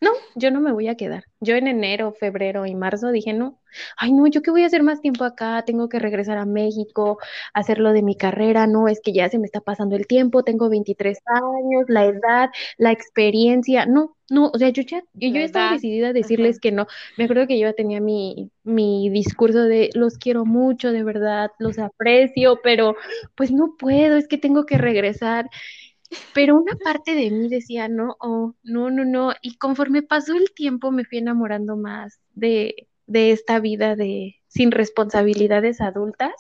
[0.02, 1.24] no, yo no me voy a quedar.
[1.40, 3.62] Yo en enero, febrero y marzo dije, no,
[3.98, 7.20] ay no, yo qué voy a hacer más tiempo acá, tengo que regresar a México,
[7.54, 10.44] hacer lo de mi carrera, no, es que ya se me está pasando el tiempo,
[10.44, 15.42] tengo 23 años, la edad, la experiencia, no, no, o sea, yo ya, yo, yo
[15.42, 16.88] estaba decidida a decirles que no.
[17.18, 21.78] Me acuerdo que yo tenía mi, mi discurso de los quiero mucho, de verdad, los
[21.80, 22.96] aprecio, pero
[23.36, 25.50] pues no puedo, es que tengo que regresar.
[26.34, 29.34] Pero una parte de mí decía, no, oh, no, no, no.
[29.42, 34.72] Y conforme pasó el tiempo me fui enamorando más de, de esta vida de sin
[34.72, 36.34] responsabilidades adultas.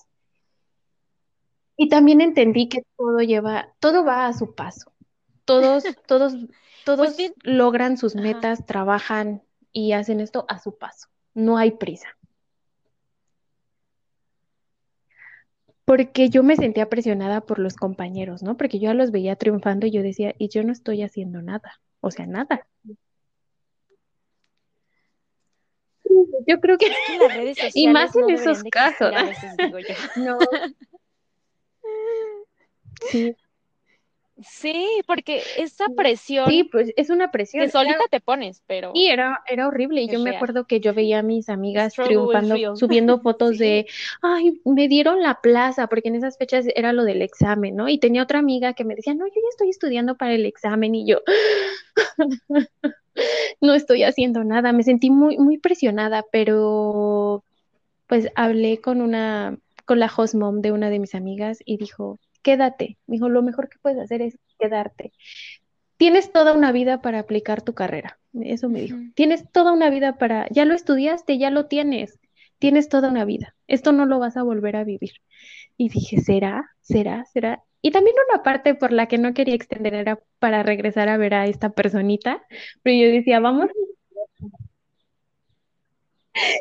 [1.76, 4.91] Y también entendí que todo lleva, todo va a su paso.
[5.45, 6.34] todos, todos,
[6.86, 8.24] todos Pues logran sus Ajá.
[8.24, 9.41] metas, trabajan
[9.72, 11.08] y hacen esto a su paso.
[11.34, 12.08] No hay prisa.
[15.85, 18.55] Porque yo me sentía presionada por los compañeros, ¿no?
[18.55, 21.81] Porque yo ya los veía triunfando y yo decía, y yo no estoy haciendo nada,
[21.99, 22.65] o sea, nada.
[26.47, 26.88] Yo creo que,
[27.19, 29.11] las redes sociales y más en no esos casos.
[29.11, 29.88] veces, digo yo.
[30.15, 30.38] No,
[33.10, 33.35] sí,
[34.41, 37.64] Sí, porque esa sí, presión sí, pues es una que presión.
[37.64, 40.01] Era, solita te pones, pero y era, era horrible.
[40.01, 43.64] Y yo me acuerdo que yo veía a mis amigas triunfando, subiendo fotos Sí.
[43.64, 43.85] de,
[44.22, 47.89] ay, me dieron la plaza, porque en esas fechas era lo del examen, ¿no?
[47.89, 50.95] Y tenía otra amiga que me decía, no, yo ya estoy estudiando para el examen.
[50.95, 51.19] Y yo,
[53.61, 54.73] no estoy haciendo nada.
[54.73, 57.43] Me sentí muy, muy presionada, pero
[58.07, 62.19] pues hablé con una, con la host mom de una de mis amigas y dijo,
[62.44, 62.98] quédate.
[63.07, 65.11] Me dijo, lo mejor que puedes hacer es quedarte.
[65.98, 68.20] Tienes toda una vida para aplicar tu carrera.
[68.34, 68.98] Eso me dijo.
[69.15, 72.20] Tienes toda una vida para, ya lo estudiaste, ya lo tienes.
[72.60, 73.56] Tienes toda una vida.
[73.68, 75.14] Esto no lo vas a volver a vivir.
[75.78, 76.70] Y dije, ¿será?
[76.82, 77.26] ¿Será?
[77.26, 77.64] ¿Será?
[77.82, 81.34] Y también una parte por la que no quería extender era para regresar a ver
[81.34, 82.41] a esta personita,
[82.82, 83.70] pero yo decía, vamos.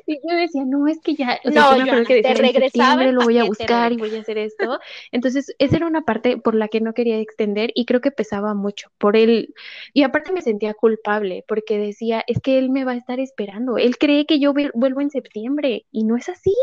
[0.07, 2.93] Y yo decía, no, es que ya, o sea, No, yo me acuerdo te decía,
[2.93, 4.78] en lo voy a buscar y voy a hacer esto.
[5.12, 8.55] Entonces, esa era una parte por la que no quería extender y creo que pesaba
[8.55, 9.55] mucho por él.
[9.93, 13.78] Y aparte me sentía culpable porque decía, es que él me va a estar esperando.
[13.78, 16.55] Él cree que yo vuel- vuelvo en septiembre y no es así.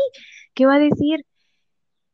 [0.54, 1.24] ¿Qué va a decir?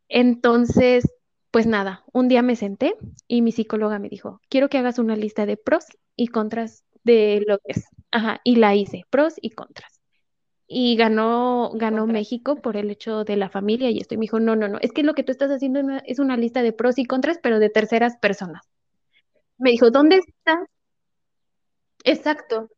[0.09, 1.05] Entonces,
[1.51, 2.95] pues nada, un día me senté
[3.29, 5.85] y mi psicóloga me dijo, quiero que hagas una lista de pros
[6.17, 7.85] y contras de lo que es.
[8.11, 9.96] Ajá, y la hice, pros y contras.
[10.69, 12.07] Y ganó, ganó.
[12.07, 14.15] México por el hecho de la familia y esto.
[14.15, 16.37] Y me dijo, no, no, no, es que lo que tú estás haciendo es una
[16.37, 18.63] lista de pros y contras, pero de terceras personas.
[19.59, 20.67] Me dijo, ¿dónde está?
[22.05, 22.69] Exacto.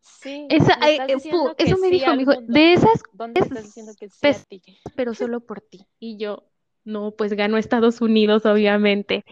[0.00, 3.02] Sí, Esa, estás eh, diciendo pu- que eso me sí dijo, me dijo, de esas
[3.12, 4.62] ¿Dónde estás diciendo que sí a pes- ti?
[4.96, 5.86] pero solo por ti.
[5.98, 6.44] Y yo,
[6.84, 9.24] no, pues ganó Estados Unidos, obviamente.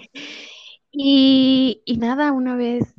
[0.91, 2.95] Y, y nada, una vez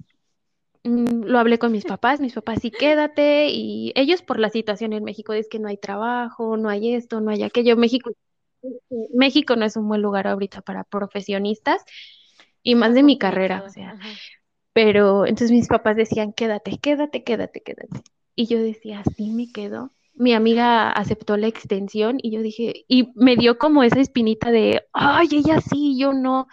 [0.84, 5.04] lo hablé con mis papás, mis papás sí quédate, y ellos por la situación en
[5.04, 7.76] México es que no hay trabajo, no hay esto, no hay aquello.
[7.76, 8.12] México,
[9.14, 11.84] México no es un buen lugar ahorita para profesionistas
[12.64, 14.10] y más de mi carrera, o sea, Ajá.
[14.74, 18.02] pero entonces mis papás decían, quédate, quédate, quédate, quédate.
[18.36, 19.92] Y yo decía, sí me quedo.
[20.14, 24.84] Mi amiga aceptó la extensión y yo dije, y me dio como esa espinita de,
[24.94, 26.48] ay, ella sí, yo no.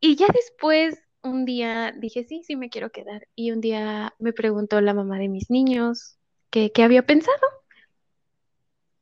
[0.00, 3.26] Y ya después, un día dije, sí, sí me quiero quedar.
[3.34, 6.18] Y un día me preguntó la mamá de mis niños
[6.50, 7.38] que qué había pensado.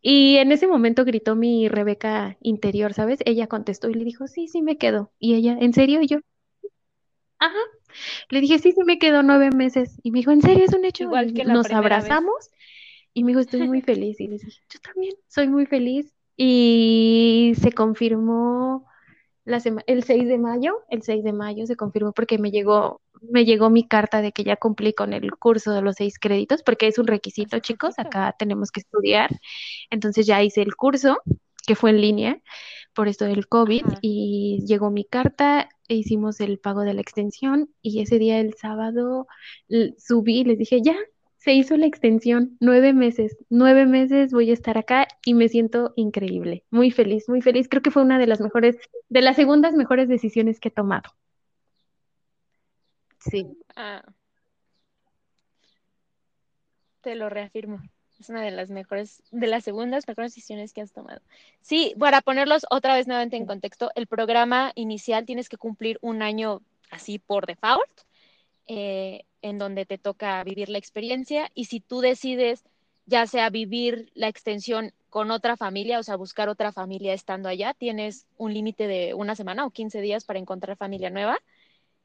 [0.00, 3.20] Y en ese momento gritó mi Rebeca interior, ¿sabes?
[3.24, 5.12] Ella contestó y le dijo, sí, sí me quedo.
[5.18, 6.00] Y ella, ¿en serio?
[6.02, 6.18] Y yo,
[7.38, 7.58] ajá.
[8.30, 9.98] Le dije, sí, sí me quedo nueve meses.
[10.02, 11.04] Y me dijo, ¿en serio es un hecho?
[11.04, 11.72] Igual que la nos vez.
[11.72, 12.50] abrazamos
[13.14, 14.20] y me dijo, estoy muy feliz.
[14.20, 16.12] Y le dije, yo también, soy muy feliz.
[16.36, 18.86] Y se confirmó
[19.44, 23.00] la sema- el 6 de mayo, el 6 de mayo se confirmó porque me llegó,
[23.20, 26.62] me llegó mi carta de que ya cumplí con el curso de los seis créditos,
[26.62, 29.30] porque es un requisito, Hace chicos, acá tenemos que estudiar.
[29.90, 31.18] Entonces ya hice el curso,
[31.66, 32.42] que fue en línea
[32.94, 33.98] por esto del COVID, Ajá.
[34.02, 38.54] y llegó mi carta, e hicimos el pago de la extensión, y ese día, el
[38.54, 39.26] sábado,
[39.98, 40.96] subí y les dije, ya,
[41.42, 45.92] se hizo la extensión, nueve meses, nueve meses voy a estar acá y me siento
[45.96, 47.68] increíble, muy feliz, muy feliz.
[47.68, 48.76] Creo que fue una de las mejores,
[49.08, 51.10] de las segundas mejores decisiones que he tomado.
[53.18, 54.04] Sí, Ah,
[57.00, 57.80] te lo reafirmo.
[58.20, 61.22] Es una de las mejores, de las segundas mejores decisiones que has tomado.
[61.60, 66.22] Sí, para ponerlos otra vez nuevamente en contexto, el programa inicial tienes que cumplir un
[66.22, 66.62] año
[66.92, 68.02] así por default,
[68.66, 72.64] eh, en donde te toca vivir la experiencia y si tú decides
[73.06, 77.74] ya sea vivir la extensión con otra familia, o sea, buscar otra familia estando allá,
[77.74, 81.40] tienes un límite de una semana o 15 días para encontrar familia nueva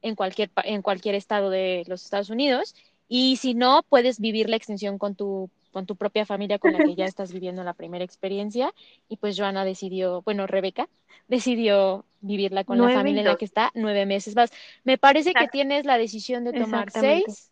[0.02, 2.76] en cualquier, en cualquier estado de los Estados Unidos.
[3.08, 6.80] Y si no, puedes vivir la extensión con tu, con tu propia familia con la
[6.80, 8.74] que ya estás viviendo la primera experiencia.
[9.10, 10.90] Y pues Joana decidió, bueno, Rebeca
[11.28, 14.52] decidió vivirla con la nueve familia en la que está nueve meses más.
[14.84, 17.52] Me parece que tienes la decisión de tomar seis,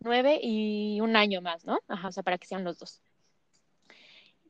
[0.00, 1.78] nueve y un año más, ¿no?
[1.88, 3.00] Ajá, o sea, para que sean los dos.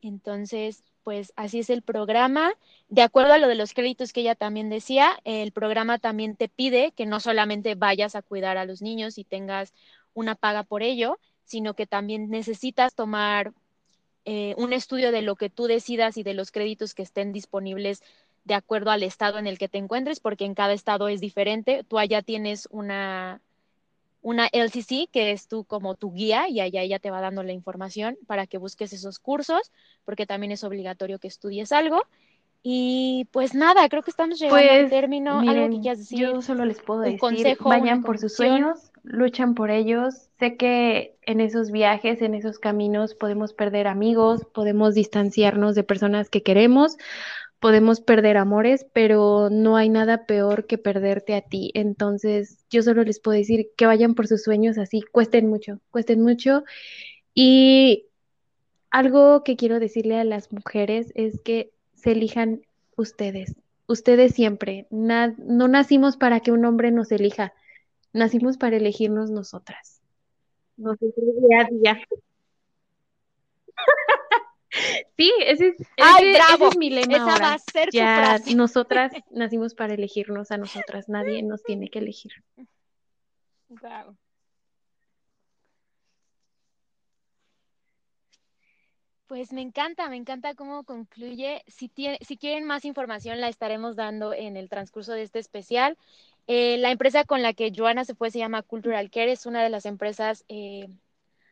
[0.01, 2.51] Entonces, pues así es el programa.
[2.89, 6.49] De acuerdo a lo de los créditos que ella también decía, el programa también te
[6.49, 9.73] pide que no solamente vayas a cuidar a los niños y tengas
[10.13, 11.17] una paga por ello,
[11.47, 13.53] sino que también necesitas tomar
[14.25, 18.03] eh, un estudio de lo que tú decidas y de los créditos que estén disponibles
[18.43, 21.83] de acuerdo al estado en el que te encuentres, porque en cada estado es diferente.
[21.87, 23.41] Tú allá tienes una,
[24.21, 27.53] una LCC, que es tú como tu guía, y allá ella te va dando la
[27.53, 29.71] información para que busques esos cursos,
[30.05, 32.03] porque también es obligatorio que estudies algo.
[32.63, 35.39] Y pues nada, creo que estamos llegando al Pues término.
[35.47, 36.19] ¿Algo que quieras decir?
[36.19, 40.29] yo solo les puedo ¿Un decir, consejo, vayan por sus sueños, luchan por ellos.
[40.39, 46.29] Sé que en esos viajes, en esos caminos podemos perder amigos, podemos distanciarnos de personas
[46.29, 46.97] que queremos,
[47.59, 51.71] podemos perder amores, pero no hay nada peor que perderte a ti.
[51.73, 56.21] Entonces, yo solo les puedo decir que vayan por sus sueños así, cuesten mucho, cuesten
[56.21, 56.63] mucho.
[57.33, 58.05] Y
[58.91, 62.61] algo que quiero decirle a las mujeres es que se elijan
[62.95, 63.55] ustedes,
[63.87, 64.87] ustedes siempre.
[64.89, 67.53] No nacimos para que un hombre nos elija,
[68.17, 70.01] nacimos para elegirnos nosotras.
[70.75, 72.01] Nosotros día a día.
[75.15, 76.65] Sí, ese es, ¡Ay, ese- bravo!
[76.65, 77.53] ese es mi lema Esa va ahora.
[77.53, 78.53] a ser tu Ya frase.
[78.53, 82.31] nosotras nacimos para elegirnos a nosotras, nadie nos tiene que elegir.
[83.69, 84.15] Guau.
[89.27, 91.63] Pues me encanta, me encanta cómo concluye.
[91.67, 95.97] Si, tie- si quieren más información, la estaremos dando en el transcurso de este especial.
[96.47, 99.61] Eh, la empresa con la que Joana se fue se llama Cultural Care, es una
[99.61, 100.87] de las empresas eh,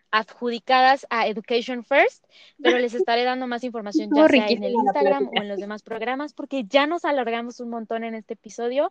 [0.09, 2.23] adjudicadas a Education First,
[2.63, 5.83] pero les estaré dando más información ya sea en el Instagram o en los demás
[5.83, 8.89] programas, porque ya nos alargamos un montón en este episodio.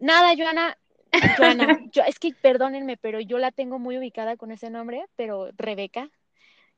[0.00, 0.76] Nada, Joana,
[1.36, 5.50] Joana, yo, es que perdónenme, pero yo la tengo muy ubicada con ese nombre, pero
[5.56, 6.10] Rebeca.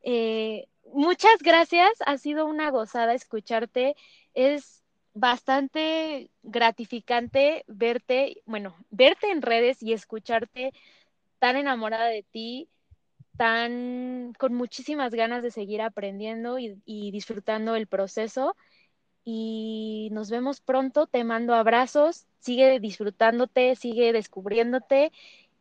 [0.02, 3.96] Eh, muchas gracias, ha sido una gozada escucharte.
[4.34, 4.81] Es
[5.14, 10.72] bastante gratificante verte, bueno, verte en redes y escucharte
[11.38, 12.68] tan enamorada de ti,
[13.36, 18.56] tan con muchísimas ganas de seguir aprendiendo y, disfrutando el proceso.
[19.24, 25.12] Y nos vemos pronto, te mando abrazos, sigue disfrutándote, sigue descubriéndote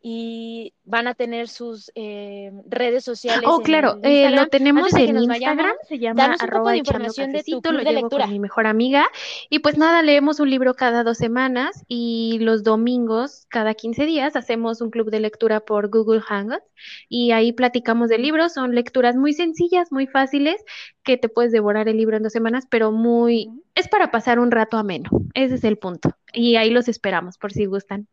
[0.01, 3.43] y van a tener sus eh, redes sociales.
[3.45, 6.71] Oh, en claro, eh, lo tenemos en Instagram, vayamos, se llama danos un poco arroba
[6.71, 8.23] de información de tu club lo de llevo lectura.
[8.23, 9.07] con mi mejor amiga.
[9.49, 14.35] Y pues nada, leemos un libro cada dos semanas y los domingos, cada 15 días,
[14.35, 16.65] hacemos un club de lectura por Google Hangouts
[17.07, 18.53] y ahí platicamos de libros.
[18.53, 20.63] Son lecturas muy sencillas, muy fáciles,
[21.03, 24.49] que te puedes devorar el libro en dos semanas, pero muy, es para pasar un
[24.49, 25.09] rato ameno.
[25.35, 26.15] Ese es el punto.
[26.33, 28.07] Y ahí los esperamos por si gustan.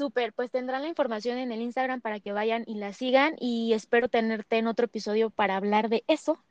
[0.00, 3.74] Súper, pues tendrán la información en el Instagram para que vayan y la sigan y
[3.74, 6.42] espero tenerte en otro episodio para hablar de eso.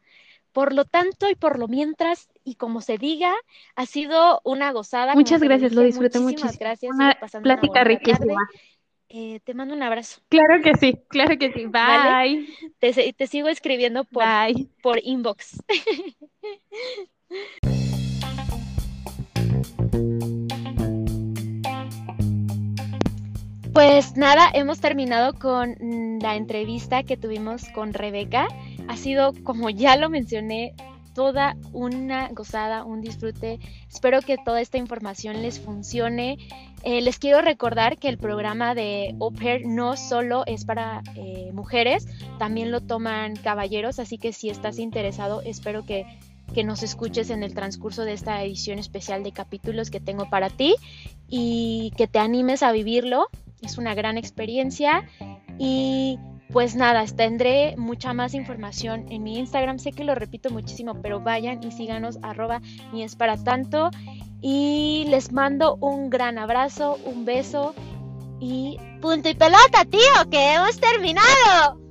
[0.51, 3.33] Por lo tanto y por lo mientras, y como se diga,
[3.75, 5.15] ha sido una gozada.
[5.15, 6.51] Muchas gracias, lo disfruté muchísimo.
[6.59, 6.93] gracias.
[6.93, 7.95] Una una plática tarde.
[7.95, 8.47] riquísima.
[9.09, 10.21] Eh, te mando un abrazo.
[10.29, 11.65] Claro que sí, claro que sí.
[11.65, 12.37] ¿Vale?
[12.37, 12.73] Bye.
[12.77, 14.69] Te, te sigo escribiendo por, Bye.
[14.83, 15.59] por inbox.
[23.79, 28.49] Pues nada, hemos terminado con mm, la entrevista que tuvimos con Rebeca.
[28.89, 30.73] Ha sido, como ya lo mencioné,
[31.15, 33.61] toda una gozada, un disfrute.
[33.89, 36.37] Espero que toda esta información les funcione.
[36.83, 39.31] Eh, les quiero recordar que el programa de Au
[39.63, 42.05] no solo es para eh, mujeres,
[42.37, 46.05] también lo toman caballeros, así que si estás interesado, espero que,
[46.53, 50.49] que nos escuches en el transcurso de esta edición especial de capítulos que tengo para
[50.49, 50.75] ti
[51.29, 53.29] y que te animes a vivirlo.
[53.61, 55.07] Es una gran experiencia
[55.57, 56.17] y
[56.51, 59.77] pues nada, tendré mucha más información en mi Instagram.
[59.77, 62.61] Sé que lo repito muchísimo, pero vayan y síganos arroba
[62.91, 63.91] ni es para tanto.
[64.41, 67.75] Y les mando un gran abrazo, un beso
[68.39, 71.88] y punto y pelota, tío, que hemos terminado.